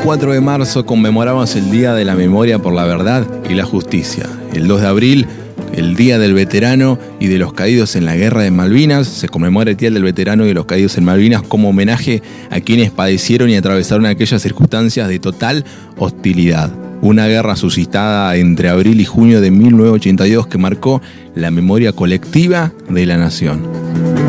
24 0.02 0.34
de 0.34 0.41
marzo 0.41 0.84
conmemoramos 0.84 1.56
el 1.56 1.70
Día 1.70 1.93
de 1.93 2.06
la 2.06 2.16
Memoria 2.16 2.58
por 2.58 2.74
la 2.74 2.86
Verdad 2.86 3.24
y 3.47 3.54
la 3.54 3.66
Justicia. 3.66 4.26
El 4.52 4.68
2 4.68 4.82
de 4.82 4.88
abril, 4.88 5.28
el 5.74 5.95
Día 5.95 6.18
del 6.18 6.34
Veterano 6.34 6.97
y 7.20 7.28
de 7.28 7.38
los 7.38 7.54
Caídos 7.54 7.95
en 7.95 8.06
la 8.06 8.16
Guerra 8.16 8.41
de 8.41 8.49
Malvinas. 8.49 9.06
Se 9.06 9.30
conmemora 9.30 9.70
el 9.70 9.78
Día 9.78 9.91
del 9.91 10.02
Veterano 10.02 10.43
y 10.43 10.47
de 10.47 10.54
los 10.56 10.66
Caídos 10.66 10.97
en 10.97 11.04
Malvinas 11.04 11.43
como 11.43 11.70
homenaje 11.70 12.24
a 12.49 12.62
quienes 12.62 12.89
padecieron 12.89 13.52
y 13.52 13.56
atravesaron 13.56 14.08
aquellas 14.08 14.41
circunstancias 14.41 15.08
de 15.08 15.20
total 15.20 15.66
hostilidad. 15.99 16.72
Una 17.04 17.28
guerra 17.28 17.56
suscitada 17.56 18.36
entre 18.38 18.70
abril 18.70 19.02
y 19.02 19.06
junio 19.06 19.39
de 19.39 19.52
1982 19.52 20.47
que 20.47 20.58
marcó 20.58 20.99
la 21.36 21.52
memoria 21.52 21.93
colectiva 21.93 22.74
de 22.89 23.06
la 23.06 23.18
nación. 23.18 24.20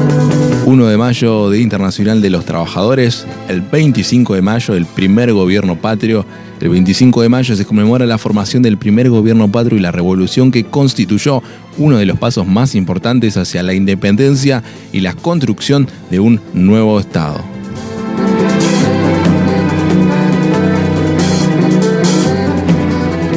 1 0.72 0.86
de 0.86 0.96
mayo, 0.96 1.50
Día 1.50 1.60
Internacional 1.60 2.22
de 2.22 2.30
los 2.30 2.46
Trabajadores. 2.46 3.26
El 3.46 3.60
25 3.60 4.34
de 4.34 4.40
mayo, 4.40 4.72
el 4.72 4.86
primer 4.86 5.30
gobierno 5.30 5.76
patrio. 5.76 6.24
El 6.62 6.70
25 6.70 7.20
de 7.20 7.28
mayo 7.28 7.54
se 7.54 7.66
conmemora 7.66 8.06
la 8.06 8.16
formación 8.16 8.62
del 8.62 8.78
primer 8.78 9.10
gobierno 9.10 9.52
patrio 9.52 9.76
y 9.76 9.82
la 9.82 9.92
revolución 9.92 10.50
que 10.50 10.64
constituyó 10.64 11.42
uno 11.76 11.98
de 11.98 12.06
los 12.06 12.18
pasos 12.18 12.46
más 12.46 12.74
importantes 12.74 13.36
hacia 13.36 13.62
la 13.62 13.74
independencia 13.74 14.62
y 14.92 15.00
la 15.00 15.12
construcción 15.12 15.86
de 16.10 16.20
un 16.20 16.40
nuevo 16.54 16.98
Estado. 16.98 17.44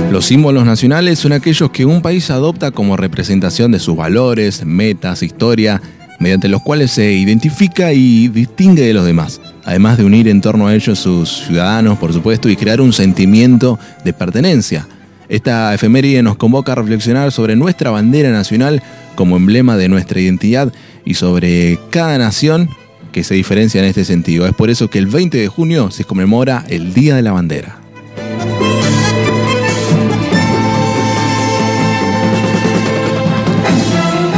Los 0.09 0.23
símbolos 0.23 0.63
nacionales 0.63 1.19
son 1.19 1.33
aquellos 1.33 1.69
que 1.71 1.83
un 1.83 2.01
país 2.01 2.31
adopta 2.31 2.71
como 2.71 2.95
representación 2.95 3.73
de 3.73 3.79
sus 3.79 3.97
valores, 3.97 4.65
metas, 4.65 5.21
historia, 5.21 5.81
mediante 6.19 6.47
los 6.47 6.61
cuales 6.61 6.91
se 6.91 7.13
identifica 7.13 7.93
y 7.93 8.27
distingue 8.29 8.83
de 8.83 8.93
los 8.93 9.05
demás, 9.05 9.41
además 9.63 9.97
de 9.97 10.05
unir 10.05 10.27
en 10.27 10.41
torno 10.41 10.67
a 10.67 10.75
ellos 10.75 10.99
sus 10.99 11.45
ciudadanos, 11.47 11.97
por 11.97 12.13
supuesto, 12.13 12.49
y 12.49 12.55
crear 12.55 12.81
un 12.81 12.93
sentimiento 12.93 13.79
de 14.03 14.13
pertenencia. 14.13 14.87
Esta 15.27 15.73
efeméride 15.73 16.21
nos 16.21 16.37
convoca 16.37 16.73
a 16.73 16.75
reflexionar 16.75 17.31
sobre 17.31 17.55
nuestra 17.55 17.89
bandera 17.89 18.31
nacional 18.31 18.83
como 19.15 19.37
emblema 19.37 19.75
de 19.77 19.89
nuestra 19.89 20.19
identidad 20.19 20.71
y 21.03 21.15
sobre 21.15 21.79
cada 21.89 22.17
nación 22.17 22.69
que 23.11 23.23
se 23.23 23.33
diferencia 23.33 23.79
en 23.79 23.85
este 23.85 24.05
sentido. 24.05 24.45
Es 24.45 24.53
por 24.53 24.69
eso 24.69 24.89
que 24.89 24.99
el 24.99 25.07
20 25.07 25.37
de 25.37 25.47
junio 25.47 25.89
se 25.89 26.03
conmemora 26.03 26.65
el 26.67 26.93
Día 26.93 27.15
de 27.15 27.21
la 27.21 27.31
Bandera. 27.31 27.84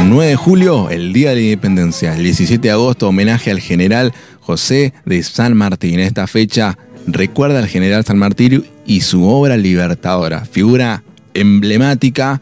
9 0.08 0.30
de 0.30 0.36
julio, 0.36 0.88
el 0.88 1.12
Día 1.12 1.30
de 1.30 1.34
la 1.34 1.42
Independencia. 1.42 2.16
El 2.16 2.22
17 2.22 2.62
de 2.62 2.70
agosto, 2.70 3.08
homenaje 3.08 3.50
al 3.50 3.60
general 3.60 4.14
José 4.40 4.94
de 5.04 5.22
San 5.22 5.54
Martín. 5.54 6.00
Esta 6.00 6.26
fecha 6.26 6.78
recuerda 7.06 7.58
al 7.58 7.68
general 7.68 8.06
San 8.06 8.16
Martín 8.16 8.64
y 8.86 9.02
su 9.02 9.24
obra 9.24 9.58
libertadora, 9.58 10.46
figura 10.46 11.02
emblemática 11.34 12.40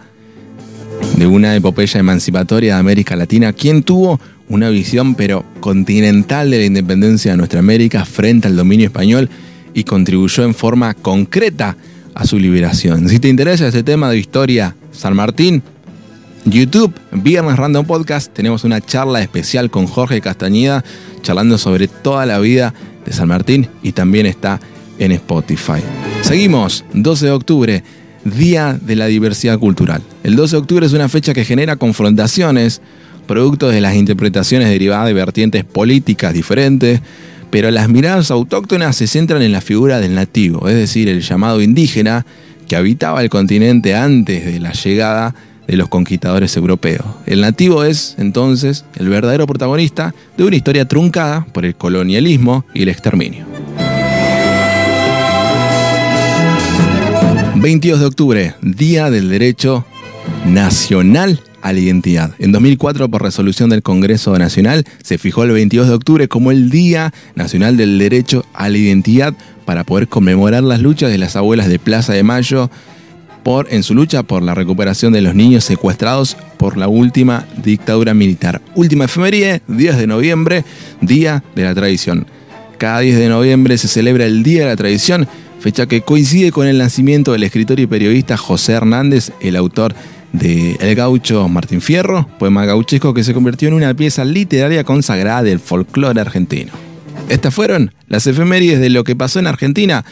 de 1.17 1.27
una 1.27 1.57
epopeya 1.57 1.99
emancipatoria 1.99 2.75
de 2.75 2.81
América 2.81 3.17
Latina, 3.17 3.53
quien 3.53 3.83
tuvo 3.83 4.21
una 4.49 4.71
visión 4.71 5.17
pero 5.17 5.45
continental 5.59 6.53
de 6.53 6.59
la 6.59 6.65
independencia 6.67 7.33
de 7.33 7.37
nuestra 7.39 7.59
América 7.59 8.05
frente 8.05 8.47
al 8.47 8.55
dominio 8.55 8.87
español 8.87 9.29
y 9.75 9.83
contribuyó 9.83 10.45
en 10.45 10.55
forma 10.55 10.95
concreta 10.95 11.77
a 12.15 12.27
su 12.27 12.39
liberación. 12.39 13.09
Si 13.09 13.19
te 13.19 13.27
interesa 13.27 13.67
este 13.67 13.83
tema 13.83 14.09
de 14.09 14.19
historia 14.19 14.77
San 14.93 15.17
Martín, 15.17 15.65
YouTube, 16.47 16.95
Viernes 17.11 17.57
Random 17.57 17.85
Podcast, 17.85 18.33
tenemos 18.33 18.63
una 18.63 18.81
charla 18.81 19.21
especial 19.21 19.69
con 19.69 19.87
Jorge 19.87 20.21
Castañeda, 20.21 20.85
charlando 21.23 21.59
sobre 21.59 21.89
toda 21.89 22.25
la 22.25 22.39
vida 22.39 22.73
de 23.05 23.13
San 23.13 23.27
Martín 23.27 23.69
y 23.83 23.91
también 23.91 24.27
está 24.27 24.61
en 25.01 25.11
Spotify. 25.11 25.81
Seguimos, 26.23 26.85
12 26.95 27.27
de 27.27 27.33
octubre, 27.33 27.85
Día 28.25 28.79
de 28.81 28.95
la 28.95 29.07
Diversidad 29.07 29.59
Cultural. 29.59 30.03
El 30.23 30.37
12 30.37 30.55
de 30.55 30.61
octubre 30.63 30.87
es 30.87 30.93
una 30.93 31.09
fecha 31.09 31.35
que 31.35 31.45
genera 31.45 31.75
confrontaciones, 31.75 32.81
producto 33.27 33.69
de 33.69 33.81
las 33.81 33.97
interpretaciones 33.97 34.69
derivadas 34.69 35.07
de 35.07 35.15
vertientes 35.15 35.65
políticas 35.65 36.33
diferentes, 36.33 37.01
pero 37.51 37.73
las 37.73 37.89
miradas 37.89 38.31
autóctonas 38.31 38.95
se 38.95 39.09
centran 39.09 39.43
en 39.43 39.51
la 39.51 39.61
figura 39.61 39.99
del 39.99 40.15
nativo, 40.15 40.69
es 40.69 40.77
decir, 40.77 41.09
el 41.09 41.23
llamado 41.23 41.61
indígena 41.61 42.25
que 42.69 42.77
habitaba 42.77 43.21
el 43.23 43.31
continente 43.31 43.97
antes 43.97 44.45
de 44.45 44.61
la 44.61 44.73
llegada 44.73 45.35
los 45.75 45.89
conquistadores 45.89 46.57
europeos. 46.57 47.05
El 47.27 47.41
nativo 47.41 47.83
es, 47.83 48.15
entonces, 48.19 48.85
el 48.97 49.09
verdadero 49.09 49.47
protagonista 49.47 50.15
de 50.37 50.45
una 50.45 50.57
historia 50.57 50.87
truncada 50.87 51.45
por 51.53 51.65
el 51.65 51.75
colonialismo 51.75 52.65
y 52.73 52.83
el 52.83 52.89
exterminio. 52.89 53.47
22 57.57 57.99
de 57.99 58.07
octubre, 58.07 58.55
Día 58.63 59.11
del 59.11 59.29
Derecho 59.29 59.85
Nacional 60.45 61.41
a 61.63 61.73
la 61.73 61.81
identidad. 61.81 62.31
En 62.39 62.53
2004, 62.53 63.09
por 63.09 63.23
resolución 63.23 63.71
del 63.71 63.83
Congreso 63.83 64.39
Nacional, 64.39 64.85
se 65.03 65.19
fijó 65.19 65.43
el 65.43 65.51
22 65.51 65.89
de 65.89 65.95
octubre 65.95 66.29
como 66.29 66.53
el 66.53 66.71
Día 66.71 67.13
Nacional 67.35 67.77
del 67.77 67.99
Derecho 67.99 68.45
a 68.55 68.69
la 68.69 68.79
Identidad 68.79 69.35
para 69.65 69.83
poder 69.83 70.07
conmemorar 70.07 70.63
las 70.63 70.81
luchas 70.81 71.11
de 71.11 71.19
las 71.19 71.35
abuelas 71.35 71.69
de 71.69 71.81
Plaza 71.81 72.13
de 72.13 72.23
Mayo 72.23 72.71
por, 73.47 73.73
en 73.73 73.85
su 73.85 73.95
lucha 73.95 74.25
por 74.25 74.43
la 74.43 74.57
recuperación 74.57 75.13
de 75.13 75.21
los 75.21 75.37
niños 75.37 75.63
secuestrados 75.63 76.37
por 76.57 76.77
la 76.77 76.89
última 76.89 77.47
dictadura 77.63 78.13
militar. 78.13 78.61
Última 78.75 79.05
efeméride, 79.05 79.63
10 79.69 79.99
de 79.99 80.09
noviembre, 80.09 80.65
Día 81.01 81.45
de 81.55 81.63
la 81.63 81.73
Tradición. 81.73 82.27
Cada 82.77 82.99
10 82.99 83.17
de 83.17 83.29
noviembre 83.29 83.79
se 83.79 83.87
celebra 83.87 84.25
el 84.25 84.43
Día 84.43 84.63
de 84.63 84.67
la 84.71 84.75
Tradición, 84.75 85.29
fecha 85.61 85.87
que 85.87 86.01
coincide 86.01 86.51
con 86.51 86.67
el 86.67 86.79
nacimiento 86.79 87.31
del 87.31 87.45
escritor 87.45 87.79
y 87.79 87.87
periodista 87.87 88.37
José 88.37 88.73
Hernández, 88.73 89.31
el 89.41 89.55
autor 89.55 89.95
de 90.33 90.77
El 90.81 90.97
gaucho 90.97 91.49
Martín 91.49 91.81
Fierro, 91.81 92.27
poema 92.41 92.67
gauchesco 92.67 93.15
que 93.15 93.23
se 93.23 93.33
convirtió 93.33 93.69
en 93.69 93.75
una 93.75 93.95
pieza 93.95 94.25
literaria 94.25 94.83
consagrada 94.83 95.45
del 95.45 95.61
folclore 95.61 96.21
argentino. 96.21 96.73
Estas 97.29 97.55
fueron 97.55 97.93
las 98.09 98.27
efemérides 98.27 98.81
de 98.81 98.91
lo 98.91 99.05
que 99.05 99.15
pasó 99.15 99.39
en 99.39 99.47
Argentina 99.47 100.05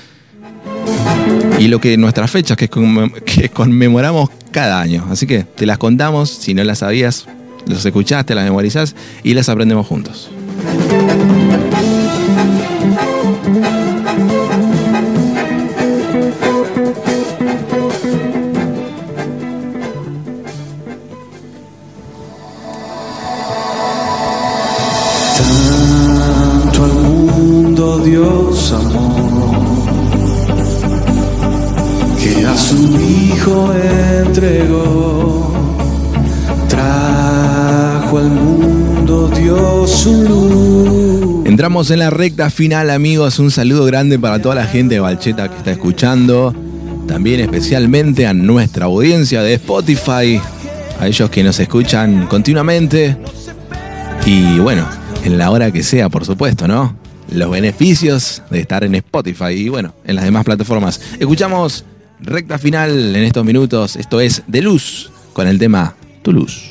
y 1.59 1.68
lo 1.68 1.80
que 1.80 1.97
nuestras 1.97 2.30
fechas 2.30 2.57
que, 2.57 2.68
que 2.68 3.49
conmemoramos 3.49 4.30
cada 4.51 4.80
año. 4.80 5.07
Así 5.11 5.26
que 5.26 5.45
te 5.45 5.66
las 5.66 5.78
contamos, 5.78 6.30
si 6.30 6.55
no 6.55 6.64
las 6.64 6.78
sabías, 6.78 7.26
los 7.66 7.85
escuchaste, 7.85 8.35
las 8.35 8.45
memorizás 8.45 8.95
y 9.22 9.35
las 9.35 9.49
aprendemos 9.49 9.87
juntos. 9.87 10.30
Tanto 25.37 26.85
al 26.85 26.93
mundo 26.93 27.99
Dios 27.99 28.43
su 32.75 33.01
Hijo 33.01 33.72
entregó. 34.27 35.53
Trajo 36.68 38.18
al 38.18 38.31
mundo 38.31 39.29
Dios 39.29 39.91
su 39.91 40.22
luz. 40.22 41.47
Entramos 41.47 41.91
en 41.91 42.01
la 42.01 42.11
recta 42.11 42.51
final, 42.51 42.91
amigos. 42.91 43.39
Un 43.39 43.51
saludo 43.51 43.85
grande 43.85 44.18
para 44.18 44.43
toda 44.43 44.57
la 44.57 44.66
gente 44.66 44.97
de 44.97 45.01
Balcheta 45.01 45.49
que 45.49 45.57
está 45.57 45.70
escuchando. 45.70 46.55
También 47.07 47.41
especialmente 47.41 48.27
a 48.27 48.35
nuestra 48.35 48.87
audiencia 48.87 49.43
de 49.43 49.55
Spotify. 49.55 50.41
A 50.99 51.07
ellos 51.07 51.31
que 51.31 51.45
nos 51.45 51.61
escuchan 51.61 52.27
continuamente. 52.27 53.16
Y 54.27 54.59
bueno, 54.59 54.89
en 55.25 55.39
la 55.39 55.51
hora 55.51 55.70
que 55.70 55.83
sea, 55.83 56.09
por 56.09 56.25
supuesto, 56.25 56.66
¿no? 56.66 56.97
Los 57.31 57.51
beneficios 57.51 58.43
de 58.51 58.61
estar 58.61 58.85
en 58.85 58.95
Spotify 58.97 59.53
y 59.53 59.68
bueno, 59.68 59.95
en 60.05 60.16
las 60.16 60.25
demás 60.25 60.45
plataformas. 60.45 61.01
Escuchamos 61.18 61.85
recta 62.25 62.59
final 62.59 63.14
en 63.14 63.25
estos 63.25 63.45
minutos. 63.45 63.97
Esto 63.97 64.20
es 64.20 64.43
De 64.47 64.62
Luz 64.62 65.11
con 65.33 65.47
el 65.47 65.59
tema 65.59 65.95
Tu 66.22 66.33
Luz. 66.33 66.70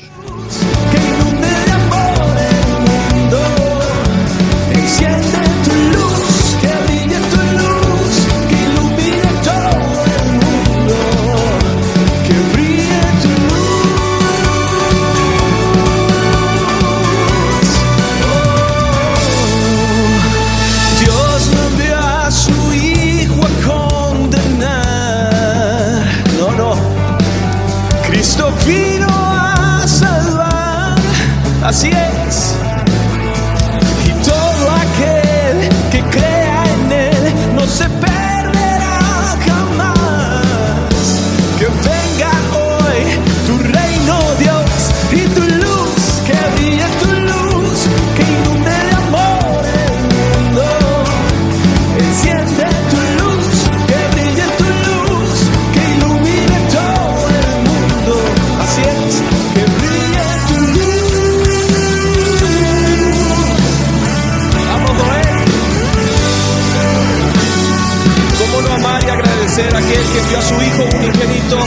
A 70.36 70.42
su 70.42 70.54
Hijo 70.54 70.84
unigénito 70.96 71.58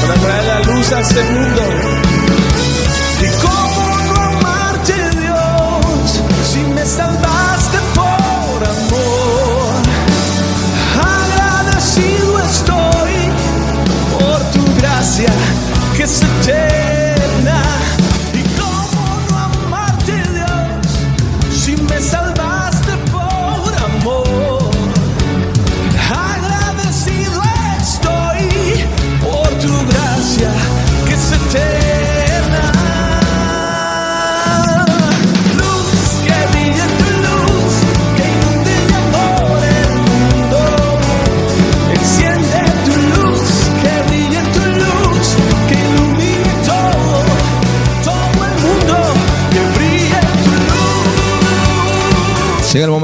para 0.00 0.14
traer 0.14 0.44
la 0.44 0.60
luz 0.62 0.92
a 0.92 1.00
este 1.00 1.22
mundo? 1.24 1.62
¿Y 3.20 3.46
cómo 3.46 3.63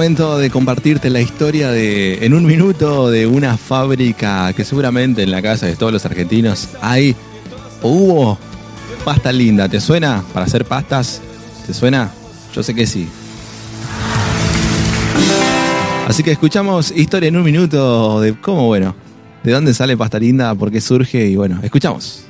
momento 0.01 0.39
de 0.39 0.49
compartirte 0.49 1.11
la 1.11 1.21
historia 1.21 1.71
de, 1.71 2.25
en 2.25 2.33
un 2.33 2.47
minuto, 2.47 3.11
de 3.11 3.27
una 3.27 3.59
fábrica 3.59 4.51
que 4.55 4.65
seguramente 4.65 5.23
en 5.23 5.31
la 5.31 5.43
casa 5.43 5.67
de 5.67 5.77
todos 5.77 5.93
los 5.93 6.07
argentinos 6.07 6.71
hay 6.81 7.15
o 7.83 7.91
hubo 7.91 8.39
pasta 9.05 9.31
linda. 9.31 9.69
¿Te 9.69 9.79
suena 9.79 10.25
para 10.33 10.47
hacer 10.47 10.65
pastas? 10.65 11.21
¿Te 11.67 11.75
suena? 11.75 12.11
Yo 12.55 12.63
sé 12.63 12.75
que 12.75 12.87
sí. 12.87 13.11
Así 16.09 16.23
que 16.23 16.33
escuchamos 16.33 16.93
historia 16.93 17.29
en 17.29 17.37
un 17.37 17.45
minuto 17.45 18.23
de 18.23 18.41
cómo, 18.41 18.69
bueno, 18.69 18.97
de 19.45 19.53
dónde 19.53 19.75
sale 19.75 19.99
pasta 19.99 20.19
linda, 20.19 20.55
por 20.55 20.71
qué 20.71 20.81
surge 20.81 21.27
y 21.27 21.37
bueno, 21.37 21.61
escuchamos. 21.63 22.30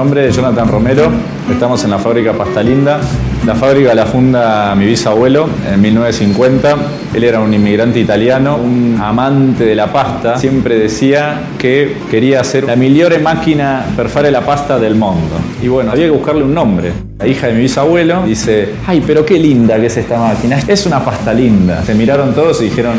Nombre 0.00 0.28
es 0.28 0.34
Jonathan 0.34 0.66
Romero, 0.66 1.10
estamos 1.52 1.84
en 1.84 1.90
la 1.90 1.98
fábrica 1.98 2.32
Pasta 2.32 2.62
Linda. 2.62 2.98
La 3.44 3.54
fábrica 3.54 3.94
la 3.94 4.06
funda 4.06 4.74
mi 4.74 4.86
bisabuelo 4.86 5.46
en 5.70 5.78
1950. 5.78 6.76
Él 7.12 7.22
era 7.22 7.40
un 7.40 7.52
inmigrante 7.52 8.00
italiano, 8.00 8.56
un 8.56 8.98
amante 8.98 9.66
de 9.66 9.74
la 9.74 9.92
pasta. 9.92 10.38
Siempre 10.38 10.78
decía 10.78 11.42
que 11.58 11.98
quería 12.10 12.40
hacer 12.40 12.64
la 12.64 12.76
migliore 12.76 13.18
máquina 13.18 13.84
per 13.94 14.08
fare 14.08 14.30
la 14.30 14.40
pasta 14.40 14.78
del 14.78 14.94
mundo. 14.94 15.36
Y 15.62 15.68
bueno, 15.68 15.90
había 15.90 16.06
que 16.06 16.12
buscarle 16.12 16.44
un 16.44 16.54
nombre. 16.54 16.92
La 17.18 17.26
hija 17.26 17.48
de 17.48 17.52
mi 17.52 17.60
bisabuelo 17.60 18.22
dice, 18.22 18.70
ay, 18.86 19.04
pero 19.06 19.26
qué 19.26 19.38
linda 19.38 19.78
que 19.78 19.88
es 19.88 19.98
esta 19.98 20.18
máquina. 20.18 20.60
Es 20.66 20.86
una 20.86 21.04
pasta 21.04 21.34
linda. 21.34 21.82
Se 21.84 21.94
miraron 21.94 22.32
todos 22.32 22.62
y 22.62 22.70
dijeron, 22.70 22.94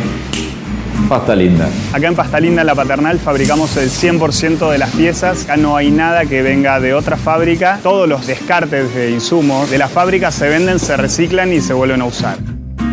pasta 1.12 1.36
linda. 1.36 1.68
Acá 1.92 2.08
en 2.08 2.16
Pasta 2.16 2.40
Linda, 2.40 2.62
en 2.62 2.68
la 2.68 2.74
Paternal, 2.74 3.20
fabricamos 3.20 3.76
el 3.76 3.90
100% 3.90 4.72
de 4.72 4.78
las 4.78 4.92
piezas. 4.92 5.44
Acá 5.44 5.58
no 5.58 5.76
hay 5.76 5.92
nada 5.92 6.24
que 6.24 6.42
venga 6.42 6.80
de 6.80 6.94
otra 6.94 7.18
fábrica. 7.18 7.82
Todos 7.84 8.08
los 8.08 8.26
descartes 8.26 8.96
de 8.96 9.12
insumos 9.12 9.70
de 9.70 9.78
la 9.78 9.90
fábrica 9.90 10.32
se 10.32 10.48
venden, 10.48 10.80
se 10.80 10.96
reciclan 10.96 11.52
y 11.52 11.60
se 11.60 11.74
vuelven 11.74 12.00
a 12.00 12.06
usar. 12.06 12.38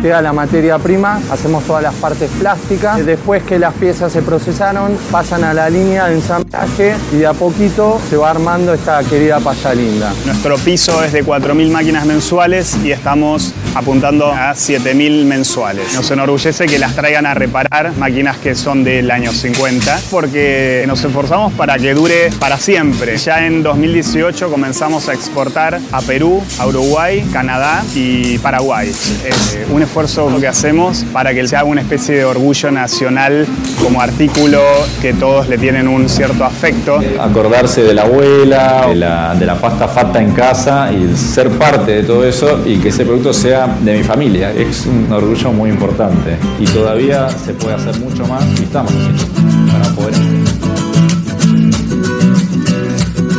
Queda 0.01 0.21
la 0.21 0.33
materia 0.33 0.77
prima, 0.77 1.21
hacemos 1.31 1.63
todas 1.65 1.83
las 1.83 1.93
partes 1.95 2.29
plásticas. 2.39 3.05
Después 3.05 3.43
que 3.43 3.59
las 3.59 3.73
piezas 3.73 4.11
se 4.11 4.21
procesaron, 4.21 4.97
pasan 5.11 5.43
a 5.43 5.53
la 5.53 5.69
línea 5.69 6.07
de 6.07 6.15
ensamblaje 6.15 6.95
y 7.13 7.17
de 7.17 7.27
a 7.27 7.33
poquito 7.33 7.99
se 8.09 8.17
va 8.17 8.31
armando 8.31 8.73
esta 8.73 9.03
querida 9.03 9.39
pasta 9.39 9.73
linda. 9.73 10.13
Nuestro 10.25 10.57
piso 10.57 11.03
es 11.03 11.11
de 11.11 11.25
4.000 11.25 11.71
máquinas 11.71 12.05
mensuales 12.05 12.77
y 12.83 12.91
estamos 12.91 13.53
apuntando 13.75 14.31
a 14.31 14.53
7.000 14.53 15.25
mensuales. 15.25 15.93
Nos 15.93 16.09
enorgullece 16.11 16.65
que 16.65 16.79
las 16.79 16.95
traigan 16.95 17.25
a 17.25 17.33
reparar 17.33 17.93
máquinas 17.97 18.37
que 18.37 18.55
son 18.55 18.83
del 18.83 19.11
año 19.11 19.31
50 19.31 19.99
porque 20.09 20.83
nos 20.87 21.03
esforzamos 21.03 21.53
para 21.53 21.77
que 21.77 21.93
dure 21.93 22.29
para 22.39 22.57
siempre. 22.57 23.17
Ya 23.17 23.45
en 23.45 23.63
2018 23.63 24.49
comenzamos 24.49 25.09
a 25.09 25.13
exportar 25.13 25.79
a 25.91 26.01
Perú, 26.01 26.41
a 26.57 26.67
Uruguay, 26.67 27.27
Canadá 27.31 27.83
y 27.95 28.37
Paraguay. 28.39 28.91
Eh, 29.23 29.65
un 29.71 29.81
esfuerzo 29.89 30.29
que 30.39 30.47
hacemos 30.47 31.03
para 31.11 31.33
que 31.33 31.47
sea 31.47 31.63
una 31.63 31.81
especie 31.81 32.17
de 32.17 32.23
orgullo 32.23 32.69
nacional 32.69 33.47
como 33.81 33.99
artículo 33.99 34.61
que 35.01 35.13
todos 35.13 35.49
le 35.49 35.57
tienen 35.57 35.87
un 35.87 36.07
cierto 36.07 36.45
afecto. 36.45 36.99
Acordarse 37.19 37.81
de 37.81 37.95
la 37.95 38.03
abuela, 38.03 38.85
de 38.87 38.95
la, 38.95 39.33
de 39.33 39.47
la 39.47 39.59
pasta 39.59 39.87
fatta 39.87 40.21
en 40.21 40.31
casa 40.33 40.91
y 40.93 41.17
ser 41.17 41.49
parte 41.49 41.91
de 41.91 42.03
todo 42.03 42.23
eso 42.23 42.61
y 42.67 42.77
que 42.77 42.89
ese 42.89 43.03
producto 43.03 43.33
sea 43.33 43.65
de 43.81 43.97
mi 43.97 44.03
familia. 44.03 44.51
Es 44.51 44.85
un 44.85 45.11
orgullo 45.11 45.51
muy 45.53 45.71
importante 45.71 46.37
y 46.59 46.65
todavía 46.65 47.27
se 47.27 47.53
puede 47.53 47.73
hacer 47.73 47.99
mucho 47.99 48.27
más 48.27 48.45
y 48.59 48.63
estamos 48.65 48.93
haciendo 48.93 49.71
para 49.71 49.89
poder. 49.95 50.13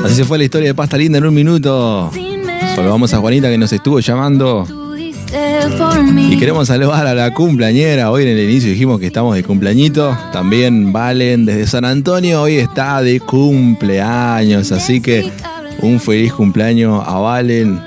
Así 0.05 0.17
se 0.17 0.25
fue 0.25 0.37
la 0.37 0.45
historia 0.45 0.67
de 0.67 0.75
Pasta 0.75 0.99
Linda 0.99 1.19
en 1.19 1.27
un 1.27 1.35
minuto. 1.35 2.11
Saludamos 2.75 3.15
a 3.15 3.19
Juanita 3.19 3.49
que 3.49 3.59
nos 3.59 3.73
estuvo 3.73 4.01
llamando. 4.01 4.67
Y 5.33 6.37
queremos 6.39 6.67
saludar 6.67 7.07
a 7.07 7.15
la 7.15 7.33
cumpleañera. 7.33 8.11
Hoy 8.11 8.25
en 8.25 8.31
el 8.31 8.51
inicio 8.51 8.71
dijimos 8.71 8.99
que 8.99 9.07
estamos 9.07 9.37
de 9.37 9.45
cumpleañito. 9.45 10.17
También 10.33 10.93
Valen 10.93 11.47
desde 11.47 11.67
San 11.67 11.85
Antonio 11.85 12.43
hoy 12.43 12.57
está 12.57 13.01
de 13.01 13.21
cumpleaños. 13.21 14.73
Así 14.73 15.01
que 15.01 15.31
un 15.83 16.01
feliz 16.01 16.33
cumpleaños 16.33 17.03
a 17.07 17.19
Valen. 17.19 17.81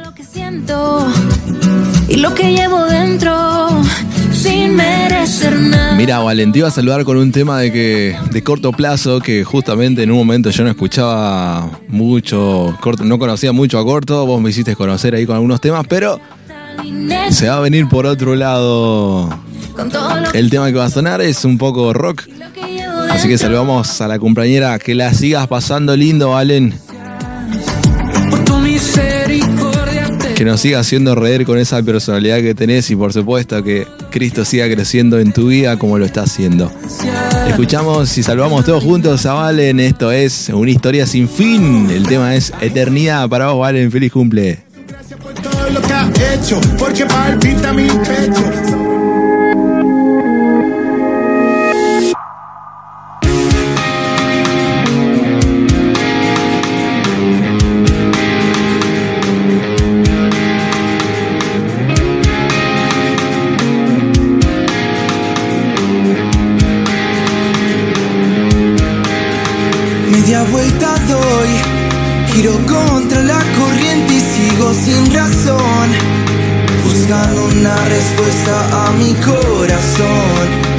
Y 2.07 2.15
lo 2.17 2.33
que 2.33 2.51
llevo 2.53 2.85
dentro 2.85 3.67
sin 4.31 4.75
merecer 4.75 5.59
nada. 5.59 5.95
Mira, 5.95 6.19
Valen, 6.19 6.51
te 6.51 6.59
iba 6.59 6.67
a 6.67 6.71
saludar 6.71 7.03
con 7.03 7.17
un 7.17 7.31
tema 7.31 7.59
de 7.59 7.71
que 7.71 8.15
de 8.31 8.43
corto 8.43 8.71
plazo 8.71 9.19
que 9.19 9.43
justamente 9.43 10.03
en 10.03 10.11
un 10.11 10.17
momento 10.17 10.49
yo 10.49 10.63
no 10.63 10.69
escuchaba 10.69 11.79
mucho, 11.87 12.77
corto, 12.81 13.03
no 13.03 13.19
conocía 13.19 13.51
mucho 13.51 13.79
a 13.79 13.85
corto. 13.85 14.25
Vos 14.25 14.41
me 14.41 14.49
hiciste 14.49 14.75
conocer 14.75 15.15
ahí 15.15 15.25
con 15.25 15.35
algunos 15.35 15.59
temas, 15.59 15.85
pero 15.87 16.19
se 17.29 17.47
va 17.47 17.57
a 17.57 17.59
venir 17.59 17.87
por 17.87 18.05
otro 18.05 18.35
lado. 18.35 19.29
El 20.33 20.49
tema 20.49 20.67
que 20.67 20.77
va 20.77 20.85
a 20.85 20.89
sonar 20.89 21.21
es 21.21 21.45
un 21.45 21.57
poco 21.57 21.93
rock. 21.93 22.23
Así 23.09 23.27
que 23.27 23.37
saludamos 23.37 24.01
a 24.01 24.07
la 24.07 24.19
compañera. 24.19 24.77
Que 24.79 24.95
la 24.95 25.13
sigas 25.13 25.47
pasando 25.47 25.95
lindo, 25.95 26.31
Valen. 26.31 26.73
Que 30.35 30.45
nos 30.45 30.61
siga 30.61 30.79
haciendo 30.79 31.15
reír 31.15 31.45
con 31.45 31.57
esa 31.57 31.81
personalidad 31.83 32.39
que 32.41 32.55
tenés 32.55 32.89
y 32.89 32.95
por 32.95 33.13
supuesto 33.13 33.63
que 33.63 33.87
Cristo 34.09 34.43
siga 34.45 34.65
creciendo 34.65 35.19
en 35.19 35.31
tu 35.31 35.47
vida 35.47 35.77
como 35.77 35.97
lo 35.97 36.05
está 36.05 36.23
haciendo. 36.23 36.71
Escuchamos 37.47 38.17
y 38.17 38.23
saludamos 38.23 38.65
todos 38.65 38.83
juntos 38.83 39.25
a 39.25 39.33
Valen. 39.33 39.79
Esto 39.79 40.11
es 40.11 40.49
una 40.49 40.71
historia 40.71 41.05
sin 41.05 41.29
fin. 41.29 41.89
El 41.89 42.07
tema 42.07 42.35
es 42.35 42.51
eternidad 42.61 43.29
para 43.29 43.51
vos, 43.51 43.59
Valen. 43.59 43.91
Feliz 43.91 44.11
cumple. 44.11 44.62
Lo 45.73 45.81
que 45.81 45.93
has 45.93 46.09
hecho, 46.19 46.61
porque 46.77 47.05
palpita 47.05 47.73
mi 47.73 47.87
pecho. 47.87 48.62
Una 77.63 77.75
respuesta 77.85 78.87
a 78.87 78.91
mi 78.91 79.13
corazón. 79.13 80.72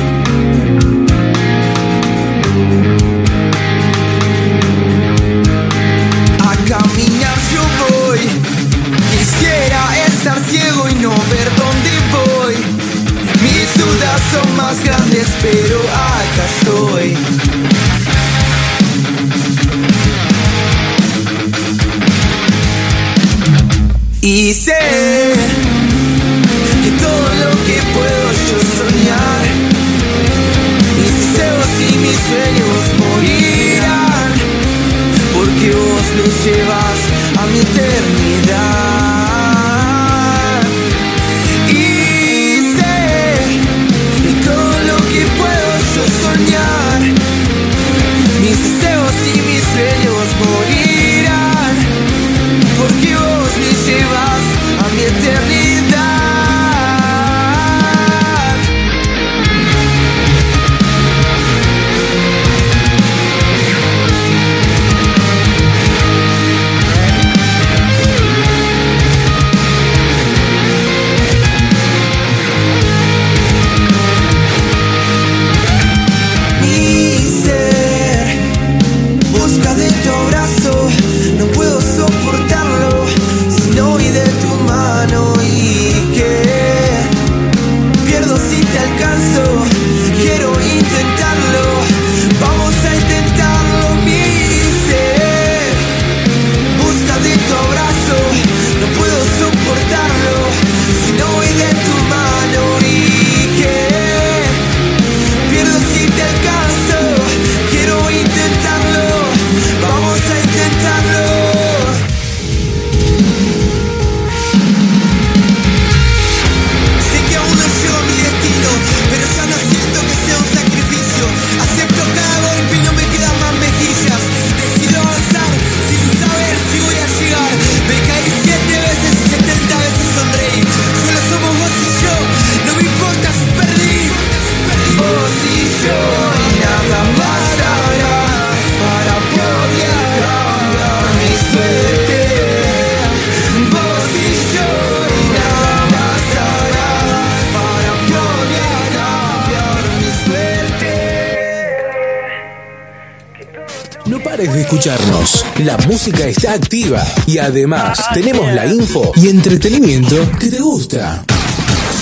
De 154.53 154.61
escucharnos. 154.63 155.45
La 155.65 155.77
música 155.89 156.27
está 156.27 156.53
activa 156.53 157.03
y 157.27 157.39
además 157.39 157.99
tenemos 158.13 158.53
la 158.53 158.67
info 158.67 159.13
y 159.17 159.29
entretenimiento 159.29 160.17
que 160.39 160.49
te 160.51 160.59
gusta. 160.61 161.25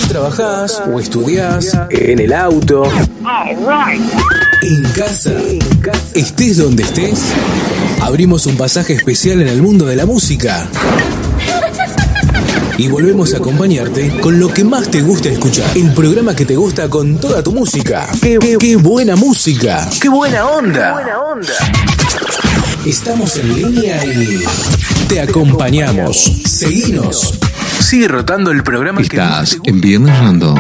Si 0.00 0.08
trabajás 0.08 0.82
o 0.92 0.98
estudiás, 0.98 1.76
en 1.90 2.18
el 2.18 2.32
auto, 2.32 2.84
en 4.62 4.82
casa, 4.94 5.32
estés 6.14 6.56
donde 6.58 6.82
estés, 6.82 7.20
abrimos 8.00 8.46
un 8.46 8.56
pasaje 8.56 8.94
especial 8.94 9.42
en 9.42 9.48
el 9.48 9.60
mundo 9.62 9.84
de 9.86 9.96
la 9.96 10.06
música. 10.06 10.66
Y 12.78 12.88
volvemos 12.88 13.34
a 13.34 13.36
acompañarte 13.36 14.18
con 14.20 14.40
lo 14.40 14.48
que 14.48 14.64
más 14.64 14.90
te 14.90 15.02
gusta 15.02 15.28
escuchar. 15.28 15.70
El 15.76 15.92
programa 15.92 16.34
que 16.34 16.46
te 16.46 16.56
gusta 16.56 16.88
con 16.88 17.18
toda 17.18 17.42
tu 17.42 17.52
música. 17.52 18.08
¡Qué, 18.20 18.38
qué- 18.40 18.56
qué 18.58 18.76
buena 18.76 19.14
música! 19.14 19.88
¡Qué 20.00 20.08
buena 20.08 20.46
onda! 20.46 20.94
Estamos 22.86 23.36
en 23.36 23.54
línea 23.54 24.04
y 24.04 24.42
te 25.08 25.20
acompañamos. 25.20 26.16
Seguinos. 26.44 27.38
Sigue 27.78 28.08
rotando 28.08 28.50
el 28.50 28.64
programa 28.64 29.00
que 29.02 29.06
Estás 29.06 29.56
en 29.64 29.80
Viernes 29.80 30.18
Random. 30.18 30.58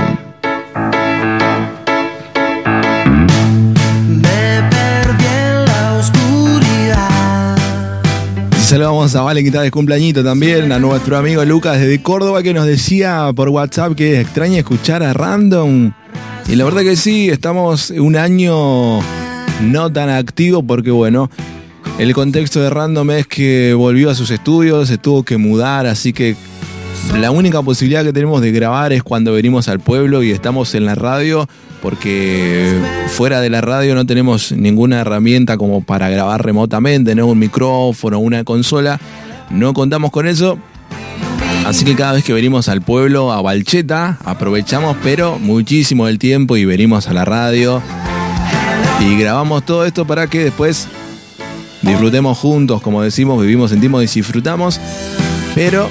Me 4.06 4.62
perdí 4.70 5.24
en 5.26 5.64
la 5.64 5.98
oscuridad. 5.98 7.56
Saludamos 8.60 9.16
a 9.16 9.22
Valen 9.22 9.42
que 9.42 9.48
está 9.48 9.62
de 9.62 9.72
cumpleañito 9.72 10.22
también, 10.22 10.70
a 10.70 10.78
nuestro 10.78 11.16
amigo 11.18 11.44
Lucas 11.44 11.80
desde 11.80 12.00
Córdoba 12.02 12.44
que 12.44 12.54
nos 12.54 12.66
decía 12.66 13.32
por 13.34 13.48
WhatsApp 13.48 13.96
que 13.96 14.20
extraña 14.20 14.58
escuchar 14.58 15.02
a 15.02 15.12
Random. 15.12 15.92
Y 16.48 16.54
la 16.54 16.64
verdad 16.64 16.82
que 16.82 16.94
sí, 16.94 17.30
estamos 17.30 17.90
un 17.90 18.14
año 18.14 19.00
no 19.60 19.92
tan 19.92 20.08
activo 20.08 20.62
porque 20.62 20.92
bueno, 20.92 21.28
el 21.98 22.14
contexto 22.14 22.60
de 22.60 22.70
Random 22.70 23.10
es 23.12 23.26
que 23.26 23.74
volvió 23.74 24.10
a 24.10 24.14
sus 24.14 24.30
estudios, 24.30 24.88
se 24.88 24.98
tuvo 24.98 25.22
que 25.22 25.36
mudar, 25.36 25.86
así 25.86 26.12
que 26.12 26.36
la 27.18 27.30
única 27.30 27.62
posibilidad 27.62 28.04
que 28.04 28.12
tenemos 28.12 28.40
de 28.40 28.52
grabar 28.52 28.92
es 28.92 29.02
cuando 29.02 29.32
venimos 29.32 29.68
al 29.68 29.80
pueblo 29.80 30.22
y 30.22 30.30
estamos 30.30 30.74
en 30.74 30.86
la 30.86 30.94
radio, 30.94 31.48
porque 31.80 32.80
fuera 33.08 33.40
de 33.40 33.50
la 33.50 33.60
radio 33.60 33.94
no 33.94 34.06
tenemos 34.06 34.52
ninguna 34.52 35.00
herramienta 35.00 35.56
como 35.56 35.82
para 35.82 36.08
grabar 36.08 36.44
remotamente, 36.44 37.14
no 37.14 37.26
un 37.26 37.38
micrófono, 37.38 38.18
una 38.18 38.44
consola, 38.44 38.98
no 39.50 39.74
contamos 39.74 40.10
con 40.10 40.26
eso. 40.26 40.58
Así 41.66 41.84
que 41.84 41.94
cada 41.94 42.14
vez 42.14 42.24
que 42.24 42.32
venimos 42.32 42.68
al 42.68 42.82
pueblo, 42.82 43.32
a 43.32 43.40
Balcheta, 43.40 44.18
aprovechamos, 44.24 44.96
pero 45.02 45.38
muchísimo 45.38 46.08
el 46.08 46.18
tiempo 46.18 46.56
y 46.56 46.64
venimos 46.64 47.06
a 47.06 47.12
la 47.12 47.24
radio 47.24 47.80
y 49.00 49.16
grabamos 49.16 49.64
todo 49.64 49.84
esto 49.84 50.06
para 50.06 50.26
que 50.26 50.44
después 50.44 50.88
disfrutemos 51.82 52.38
juntos, 52.38 52.80
como 52.80 53.02
decimos, 53.02 53.40
vivimos, 53.40 53.70
sentimos 53.70 54.02
y 54.02 54.20
disfrutamos, 54.20 54.80
pero 55.54 55.90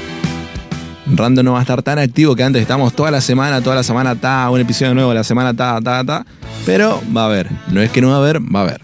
Random 1.15 1.45
no 1.45 1.53
va 1.53 1.59
a 1.59 1.61
estar 1.61 1.81
tan 1.83 1.99
activo 1.99 2.35
que 2.35 2.43
antes 2.43 2.61
estamos 2.61 2.93
toda 2.93 3.11
la 3.11 3.21
semana, 3.21 3.61
toda 3.61 3.75
la 3.75 3.83
semana 3.83 4.15
ta, 4.15 4.49
un 4.49 4.59
episodio 4.59 4.93
nuevo, 4.93 5.13
la 5.13 5.23
semana 5.23 5.53
ta, 5.53 5.79
ta, 5.81 6.03
ta. 6.03 6.25
Pero 6.65 7.01
va 7.15 7.23
a 7.23 7.25
haber. 7.25 7.49
No 7.69 7.81
es 7.81 7.91
que 7.91 8.01
no 8.01 8.09
va 8.09 8.15
a 8.15 8.17
haber, 8.17 8.39
va 8.39 8.59
a 8.59 8.63
haber. 8.63 8.81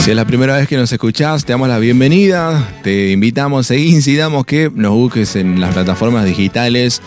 Si 0.00 0.10
es 0.10 0.16
la 0.16 0.24
primera 0.24 0.56
vez 0.56 0.66
que 0.66 0.76
nos 0.76 0.90
escuchás, 0.90 1.44
te 1.44 1.52
damos 1.52 1.68
la 1.68 1.78
bienvenida. 1.78 2.66
Te 2.82 3.10
invitamos 3.10 3.70
e 3.70 3.78
incitamos 3.78 4.46
que 4.46 4.70
nos 4.74 4.92
busques 4.92 5.36
en 5.36 5.60
las 5.60 5.74
plataformas 5.74 6.24
digitales. 6.24 7.02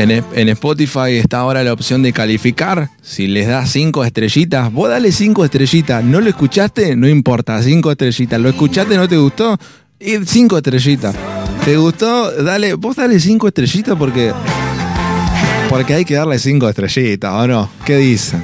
En, 0.00 0.48
Spotify 0.48 1.18
está 1.18 1.40
ahora 1.40 1.62
la 1.62 1.74
opción 1.74 2.02
de 2.02 2.14
calificar. 2.14 2.88
Si 3.02 3.26
les 3.26 3.46
das 3.46 3.70
cinco 3.70 4.02
estrellitas, 4.02 4.72
vos 4.72 4.88
dale 4.88 5.12
cinco 5.12 5.44
estrellitas. 5.44 6.02
¿No 6.02 6.22
lo 6.22 6.30
escuchaste? 6.30 6.96
No 6.96 7.06
importa, 7.06 7.62
cinco 7.62 7.90
estrellitas. 7.90 8.40
¿Lo 8.40 8.48
escuchaste? 8.48 8.96
¿No 8.96 9.06
te 9.06 9.18
gustó? 9.18 9.58
Y 9.98 10.16
cinco 10.24 10.56
estrellitas. 10.56 11.14
¿Te 11.66 11.76
gustó? 11.76 12.30
Dale, 12.42 12.72
vos 12.74 12.96
dale 12.96 13.20
cinco 13.20 13.48
estrellitas 13.48 13.94
porque. 13.98 14.32
Porque 15.68 15.92
hay 15.92 16.06
que 16.06 16.14
darle 16.14 16.38
cinco 16.38 16.66
estrellitas, 16.66 17.30
¿o 17.34 17.46
no? 17.46 17.70
¿Qué 17.84 17.98
dicen? 17.98 18.42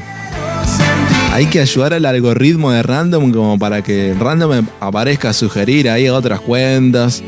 Hay 1.33 1.47
que 1.47 1.61
ayudar 1.61 1.95
al 1.95 2.05
algoritmo 2.05 2.71
de 2.71 2.83
Random 2.83 3.33
como 3.33 3.59
para 3.59 3.83
que 3.83 4.15
Random 4.19 4.67
aparezca 4.79 5.31
a 5.31 5.33
sugerir 5.33 5.89
ahí 5.89 6.07
a 6.07 6.13
otras 6.13 6.41
cuentas 6.41 7.23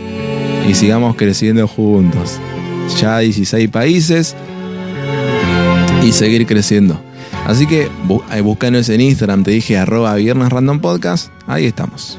y 0.68 0.74
sigamos 0.74 1.16
creciendo 1.16 1.66
juntos. 1.66 2.39
Ya 2.97 3.18
16 3.18 3.68
países 3.70 4.34
y 6.03 6.12
seguir 6.12 6.47
creciendo. 6.47 7.01
Así 7.47 7.66
que 7.66 7.89
ahí 8.28 8.41
búscanos 8.41 8.89
en 8.89 9.01
Instagram, 9.01 9.43
te 9.43 9.53
dije 9.53 9.78
arroba 9.78 10.14
viernes 10.14 10.51
random 10.51 10.80
podcast, 10.80 11.30
ahí 11.47 11.64
estamos. 11.66 12.18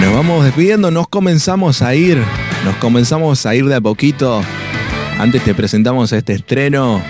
Nos 0.00 0.14
vamos 0.14 0.44
despidiendo, 0.44 0.90
nos 0.90 1.08
comenzamos 1.08 1.82
a 1.82 1.94
ir, 1.94 2.22
nos 2.64 2.76
comenzamos 2.76 3.44
a 3.44 3.54
ir 3.54 3.66
de 3.66 3.74
a 3.74 3.80
poquito. 3.80 4.42
Antes 5.18 5.44
te 5.44 5.54
presentamos 5.54 6.12
este 6.12 6.32
estreno, 6.32 7.02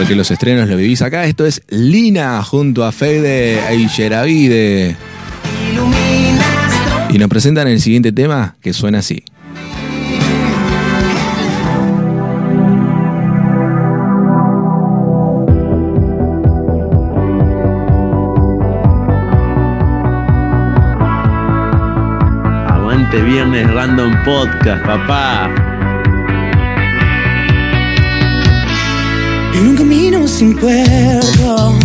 porque 0.00 0.14
los 0.14 0.30
estrenos 0.30 0.66
lo 0.66 0.78
vivís 0.78 1.02
acá. 1.02 1.26
Esto 1.26 1.44
es 1.44 1.60
Lina 1.68 2.42
junto 2.42 2.84
a 2.86 2.90
Fede 2.90 3.60
Eicheravide. 3.68 4.96
Y 7.10 7.18
nos 7.18 7.28
presentan 7.28 7.68
el 7.68 7.82
siguiente 7.82 8.10
tema 8.10 8.56
que 8.62 8.72
suena 8.72 9.00
así. 9.00 9.22
Aguante 22.68 23.20
viernes 23.20 23.70
random 23.70 24.14
podcast, 24.24 24.82
papá. 24.86 25.69
En 29.52 29.68
un 29.68 29.76
camino 29.76 30.26
sin 30.28 30.56
puerto 30.56 31.78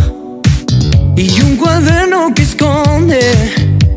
y 1.18 1.41
un 1.41 1.55
cuaderno 1.57 2.34
que 2.34 2.43
esconde 2.43 3.20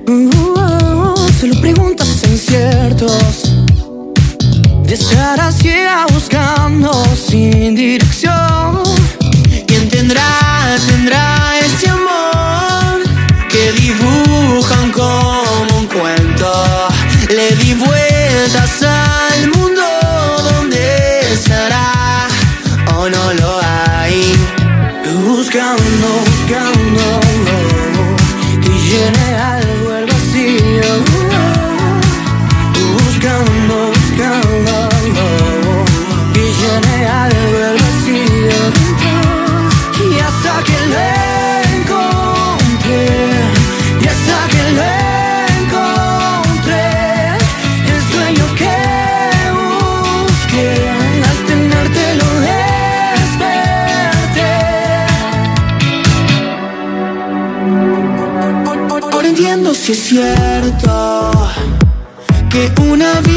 uh, 0.06 1.14
solo 1.40 1.60
preguntas 1.60 2.22
inciertos 2.24 3.54
de 4.84 4.94
estar 4.94 5.38
buscando 6.12 6.92
sin 7.14 7.74
dirección. 7.74 8.82
¿Quién 9.66 9.88
tendrá, 9.88 10.76
tendrá 10.88 11.58
ese 11.58 11.88
amor 11.90 13.02
que 13.50 13.72
dibujan 13.72 14.90
como 14.92 15.42
un 15.78 15.86
cuento? 15.86 16.52
Le 17.28 17.54
di 17.56 17.74
vueltas 17.74 18.82
al 18.82 18.87
Buscando, 25.48 26.27
si 59.88 59.92
es 59.92 60.00
cierto 60.00 61.32
que 62.50 62.70
una 62.82 63.20
vida 63.22 63.27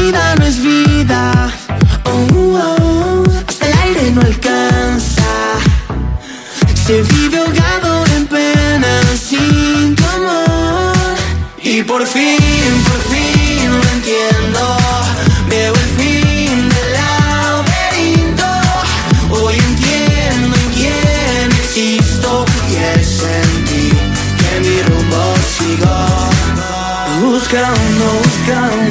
done. 28.52 28.81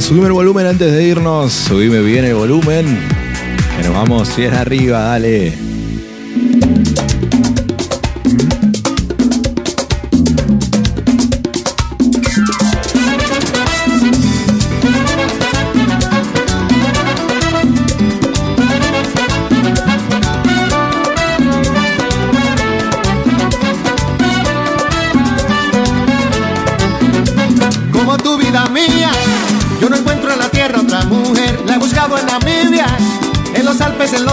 Subime 0.00 0.26
el 0.26 0.32
volumen 0.32 0.66
antes 0.66 0.92
de 0.92 1.04
irnos. 1.04 1.52
Subime 1.52 2.00
bien 2.00 2.24
el 2.24 2.34
volumen. 2.34 2.86
Que 3.76 3.82
nos 3.82 3.92
vamos 3.92 4.34
bien 4.34 4.54
arriba, 4.54 5.00
dale. 5.00 5.69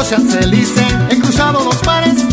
Champs-Élysées. 0.10 1.12
He 1.12 1.20
cruzado 1.20 1.66
los 1.66 1.86
mares 1.86 2.24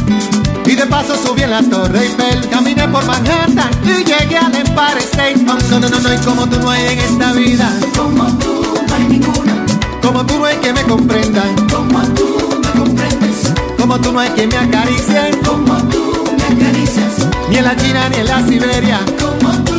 y 0.64 0.76
de 0.76 0.86
paso 0.86 1.16
subí 1.16 1.42
en 1.42 1.50
la 1.50 1.62
Torre 1.62 2.04
Eiffel. 2.04 2.48
Caminé 2.48 2.86
por 2.86 3.04
Manhattan 3.04 3.70
y 3.82 4.04
llegué 4.04 4.38
al 4.38 4.54
Empire 4.54 5.00
State. 5.00 5.36
No, 5.38 5.58
no, 5.80 5.88
no, 5.88 5.98
no, 5.98 6.14
y 6.14 6.18
como 6.18 6.46
tú 6.46 6.60
no 6.60 6.70
hay 6.70 6.84
en 6.92 6.98
esta 7.00 7.32
vida. 7.32 7.68
Como 7.96 8.26
tú 8.38 8.76
no 8.88 8.94
hay 8.94 9.04
ninguna. 9.08 9.66
Como 10.00 10.24
tú 10.24 10.38
no 10.38 10.44
hay 10.44 10.56
que 10.58 10.72
me 10.72 10.82
comprendan. 10.82 11.54
Como 11.68 12.00
tú 12.14 12.60
me 12.62 12.80
comprendes. 12.80 13.52
Como 13.76 14.00
tú 14.00 14.12
no 14.12 14.20
hay 14.20 14.30
que 14.30 14.46
me 14.46 14.56
acaricien. 14.56 15.36
Como 15.44 15.74
tú 15.88 16.24
me 16.38 16.44
acaricias. 16.44 17.26
Ni 17.50 17.56
en 17.56 17.64
la 17.64 17.76
China 17.76 18.08
ni 18.08 18.16
en 18.18 18.26
la 18.26 18.46
Siberia. 18.46 19.00
Como 19.18 19.52
tú 19.64 19.74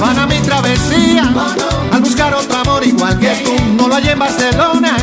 Van 0.00 0.18
a 0.18 0.26
mi 0.26 0.38
travesía 0.38 1.30
al 1.92 2.00
buscar 2.00 2.34
otro 2.34 2.58
amor 2.58 2.84
igual 2.84 3.18
que 3.18 3.28
tú. 3.44 3.52
No 3.76 3.86
lo 3.86 3.94
hallé 3.94 4.12
en 4.12 4.18
Barcelona, 4.18 4.96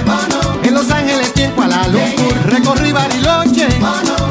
Los 0.78 0.92
Ángeles 0.92 1.34
y 1.36 1.42
en 1.42 1.52
Kuala 1.54 1.88
Lumpur. 1.88 2.36
Recorrí 2.52 2.92
Bariloche 2.92 3.68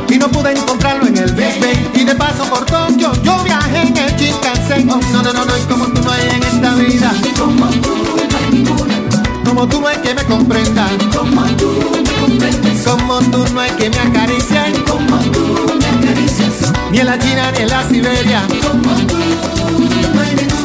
y 0.09 0.17
no 0.17 0.29
pude 0.29 0.53
encontrarlo 0.53 1.09
en 1.09 1.17
el 1.17 1.33
Big 1.33 1.61
Bay. 1.61 1.91
Y 1.93 2.05
de 2.05 2.15
paso 2.15 2.45
por 2.45 2.65
Tokio 2.65 3.13
yo 3.25 3.43
viajé 3.43 3.81
en 3.81 3.97
el 3.97 4.17
Shinkansen. 4.17 4.89
Oh, 4.89 5.01
no, 5.13 5.25
no, 5.25 5.33
no, 5.33 5.45
no, 5.45 5.59
y 5.59 5.63
como 5.63 5.87
tú 5.87 6.01
no 6.03 6.13
hay 6.13 6.29
en 6.29 6.45
esta 6.45 6.73
vida. 6.77 7.13
Como 9.45 9.67
tú 9.67 9.81
no 9.81 9.89
hay 9.89 9.97
que 9.97 10.15
me 10.15 10.23
comprenda. 10.23 10.87
Como 11.13 11.43
tú 13.23 13.45
no 13.53 13.61
hay 13.61 13.73
que 13.73 13.91
me 13.91 13.99
acaricias. 13.99 14.69
Ni 16.93 17.01
en 17.01 17.07
la 17.07 17.19
China 17.19 17.51
ni 17.57 17.63
en 17.63 17.69
la 17.69 17.89
Siberia. 17.89 18.43
Como 18.63 18.95
tú 19.09 19.17
no 20.15 20.21
hay. 20.21 20.56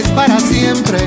Es 0.00 0.08
para 0.10 0.38
siempre. 0.40 0.98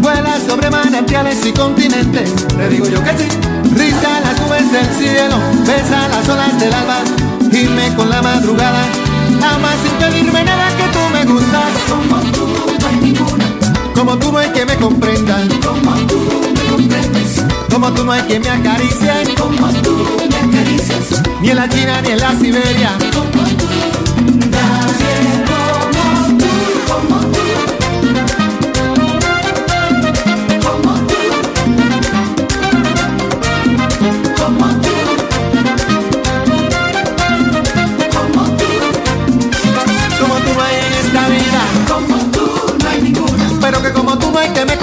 Vuela 0.00 0.38
sobre 0.46 0.70
manantiales 0.70 1.44
y 1.44 1.52
continentes. 1.52 2.32
Te 2.34 2.68
digo 2.68 2.86
yo 2.86 3.02
que 3.02 3.10
sí. 3.10 3.28
Risa 3.74 4.20
las 4.20 4.40
nubes 4.40 4.72
del 4.72 4.86
cielo, 4.96 5.36
besa 5.66 6.08
las 6.08 6.28
olas 6.28 6.58
del 6.58 6.72
alba. 6.72 6.98
Dime 7.50 7.94
con 7.94 8.08
la 8.08 8.22
madrugada. 8.22 8.82
Ama 9.42 9.70
sin 9.82 9.92
pedirme 9.92 10.44
nada 10.44 10.68
que 10.76 10.84
tú 10.94 11.00
me 11.12 11.24
gustas. 11.24 11.72
Como 11.88 12.16
tú 12.32 12.46
no 12.80 12.88
hay 12.88 12.96
ninguna. 12.96 13.44
Como 13.94 14.16
tú 14.18 14.32
no 14.32 14.38
hay 14.38 14.50
que 14.50 14.64
me 14.64 14.76
comprendan. 14.76 15.48
Como 15.60 15.92
tú 16.06 16.18
me 16.54 16.70
comprendes. 16.70 17.44
Como 17.70 17.92
tú 17.92 18.04
no 18.04 18.12
hay 18.12 18.22
que 18.22 18.40
me 18.40 18.48
acaricien. 18.48 19.34
Como 19.36 19.68
tú 19.82 20.18
me 20.30 20.36
acaricias. 20.36 21.22
Ni 21.42 21.50
en 21.50 21.56
la 21.56 21.68
China 21.68 22.00
ni 22.02 22.10
en 22.10 22.20
la 22.20 22.30
Siberia. 22.38 22.90
Como 23.12 23.44
tú. 23.58 23.66
Nadie 24.50 25.45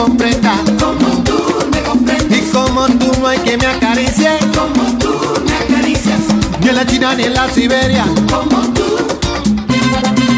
comprenda. 0.03 0.53
Como 0.79 1.23
tú 1.23 1.39
me 1.71 1.81
comprendes. 1.81 2.47
Y 2.47 2.51
como 2.51 2.85
tú 2.87 3.11
no 3.21 3.27
hay 3.27 3.39
que 3.39 3.57
me 3.57 3.65
acaricie. 3.65 4.31
Como 4.55 4.97
tú 4.97 5.13
me 5.45 5.75
acaricias. 5.75 6.19
Ni 6.61 6.69
en 6.69 6.75
la 6.75 6.85
China 6.85 7.15
ni 7.15 7.23
en 7.23 7.33
la 7.33 7.49
Siberia. 7.49 8.05
Como 8.29 8.61
tú. 8.73 8.83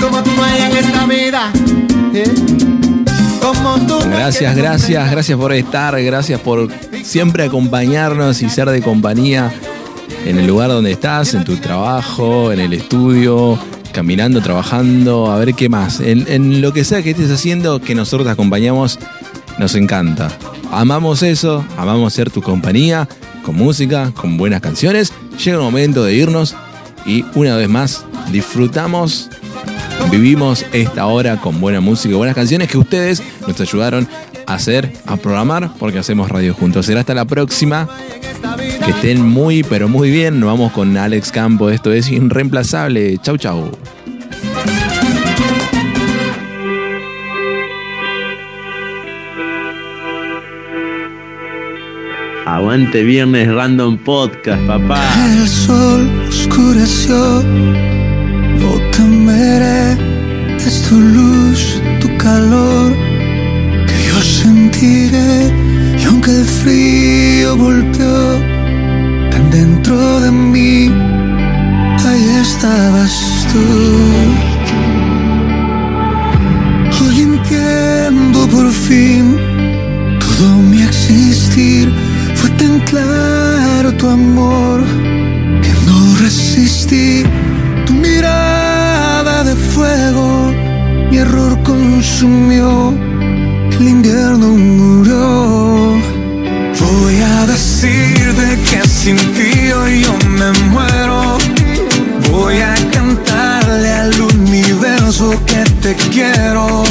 Como 0.02 0.22
tú 0.22 0.32
no 0.36 0.44
hay 0.44 0.62
en 0.62 0.78
esta 0.78 1.06
vida. 1.06 1.52
¿eh? 2.14 2.32
Como 3.42 3.78
tú. 3.88 4.00
no 4.06 4.16
Gracias, 4.18 4.56
me 4.56 4.62
gracias, 4.62 5.12
gracias 5.12 5.38
por 5.38 5.54
estar, 5.54 6.02
gracias 6.04 6.40
por 6.42 6.70
siempre 7.04 7.44
acompañarnos 7.46 8.42
y 8.42 8.50
ser 8.50 8.70
de 8.70 8.82
compañía 8.82 9.52
en 10.26 10.38
el 10.38 10.48
lugar 10.48 10.70
donde 10.70 10.92
estás, 10.92 11.34
en 11.34 11.44
tu 11.44 11.58
trabajo, 11.58 12.52
en 12.52 12.60
el 12.60 12.74
estudio, 12.74 13.60
caminando, 13.92 14.42
trabajando, 14.42 15.32
a 15.32 15.38
ver 15.38 15.54
qué 15.54 15.70
más. 15.70 16.00
En, 16.00 16.26
en 16.28 16.62
lo 16.62 16.74
que 16.74 16.84
sea 16.84 17.02
que 17.04 17.12
estés 17.12 17.32
haciendo, 17.32 17.80
que 17.80 17.94
nosotros 17.94 18.26
te 18.26 18.32
acompañamos, 18.32 19.00
nos 19.58 19.76
encanta. 19.76 20.30
Amamos 20.72 21.24
eso, 21.24 21.66
amamos 21.78 22.14
ser 22.14 22.30
tu 22.30 22.42
compañía, 22.42 23.08
con 23.44 23.56
música, 23.56 24.12
con 24.16 24.38
buenas 24.38 24.62
canciones. 24.62 25.14
Llega 25.44 25.58
el 25.58 25.64
momento 25.64 26.04
de 26.04 26.14
irnos 26.14 26.56
y 27.06 27.24
una 27.36 27.56
vez 27.56 27.70
más 27.70 28.06
disfrutamos 28.32 29.30
Vivimos 30.12 30.66
esta 30.72 31.08
hora 31.08 31.38
con 31.38 31.60
buena 31.60 31.82
música 31.82 32.16
buenas 32.16 32.36
canciones 32.36 32.70
que 32.70 32.78
ustedes 32.78 33.22
nos 33.48 33.60
ayudaron 33.60 34.08
a 34.46 34.54
hacer, 34.54 34.94
a 35.08 35.18
programar, 35.18 35.72
porque 35.80 36.00
hacemos 36.00 36.30
radio 36.30 36.54
juntos. 36.54 36.86
Será 36.86 37.00
hasta 37.00 37.14
la 37.14 37.26
próxima. 37.26 37.90
Que 38.86 38.92
estén 38.92 39.28
muy, 39.28 39.64
pero 39.64 39.90
muy 39.90 40.12
bien. 40.12 40.40
Nos 40.40 40.48
vamos 40.48 40.72
con 40.72 40.96
Alex 40.96 41.32
Campo. 41.32 41.70
Esto 41.70 41.92
es 41.92 42.10
irreemplazable. 42.10 43.18
Chau, 43.18 43.38
chau. 43.38 43.72
Aguante 52.56 53.04
Viernes 53.04 53.54
Random 53.54 53.98
Podcast, 53.98 54.66
papá. 54.66 54.98
El 55.26 55.46
sol 55.46 56.10
oscureció, 56.30 57.44
no 58.62 58.72
temeré. 58.96 59.98
Es 60.66 60.84
tu 60.84 60.96
luz, 60.98 61.82
tu 62.00 62.08
calor, 62.16 62.94
que 63.88 63.98
yo 64.08 64.22
sentiré. 64.22 65.52
Y 66.02 66.06
aunque 66.06 66.32
el 66.32 66.46
frío 66.46 67.58
golpeó 67.58 68.40
tan 69.32 69.52
dentro 69.52 70.22
de 70.22 70.32
mí, 70.32 70.90
ahí 72.08 72.26
estabas 72.42 73.46
tú. 73.52 73.60
Hoy 77.04 77.20
entiendo 77.20 78.48
por 78.48 78.72
fin 78.72 79.36
todo 80.22 80.56
mi 80.70 80.84
existir 80.84 82.05
tan 82.58 82.80
claro 82.82 83.92
tu 83.94 84.08
amor 84.08 84.84
que 85.62 85.72
no 85.86 86.18
resistí 86.18 87.24
tu 87.86 87.94
mirada 87.94 89.44
de 89.44 89.56
fuego. 89.56 90.54
Mi 91.10 91.18
error 91.18 91.62
consumió, 91.64 92.94
el 93.80 93.88
invierno 93.88 94.48
murió. 94.48 95.96
Voy 96.80 97.16
a 97.22 97.46
decirte 97.48 98.58
que 98.70 98.88
sin 98.88 99.18
ti 99.36 99.72
hoy 99.72 100.02
yo 100.02 100.14
me 100.30 100.52
muero. 100.70 101.38
Voy 102.32 102.58
a 102.58 102.76
cantarle 102.92 103.92
al 103.92 104.22
universo 104.22 105.32
que 105.46 105.64
te 105.82 105.96
quiero. 106.10 106.84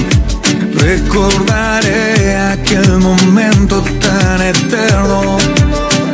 Recordaré 0.84 2.36
aquel 2.36 2.98
momento 2.98 3.82
tan 4.00 4.42
eterno 4.42 5.38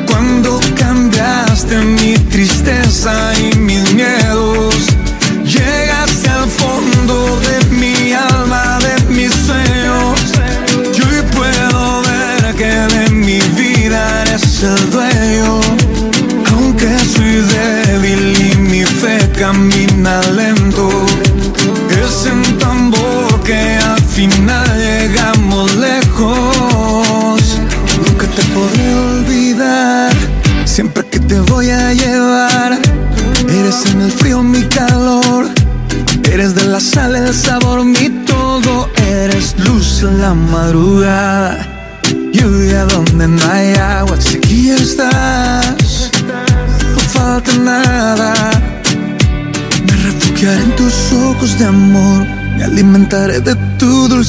cuando 0.06 0.60
cambiaste 0.76 1.76
mi 1.78 2.14
tristeza 2.14 3.32
y 3.36 3.56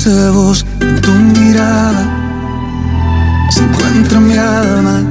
dulce 0.03 0.29
voz, 0.29 0.65
en 0.79 1.01
tu 1.01 1.11
mirada, 1.11 2.03
se 3.51 3.61
encuentra 3.61 4.19
mi 4.19 4.35
alma. 4.35 5.01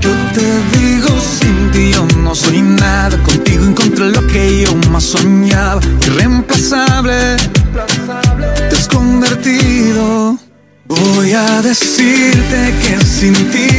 Yo 0.00 0.10
te 0.34 0.78
digo, 0.78 1.08
sin 1.20 1.70
ti 1.72 1.90
yo 1.92 2.06
no 2.22 2.34
soy 2.34 2.62
nada, 2.62 3.16
contigo 3.22 3.64
encontré 3.64 4.10
lo 4.10 4.26
que 4.26 4.62
yo 4.62 4.74
más 4.90 5.04
soñaba, 5.04 5.80
irreemplazable, 6.06 7.36
te 8.68 8.76
has 8.76 8.88
convertido. 8.88 10.38
Voy 10.86 11.32
a 11.32 11.62
decirte 11.62 12.74
que 12.82 13.04
sin 13.04 13.34
ti 13.50 13.73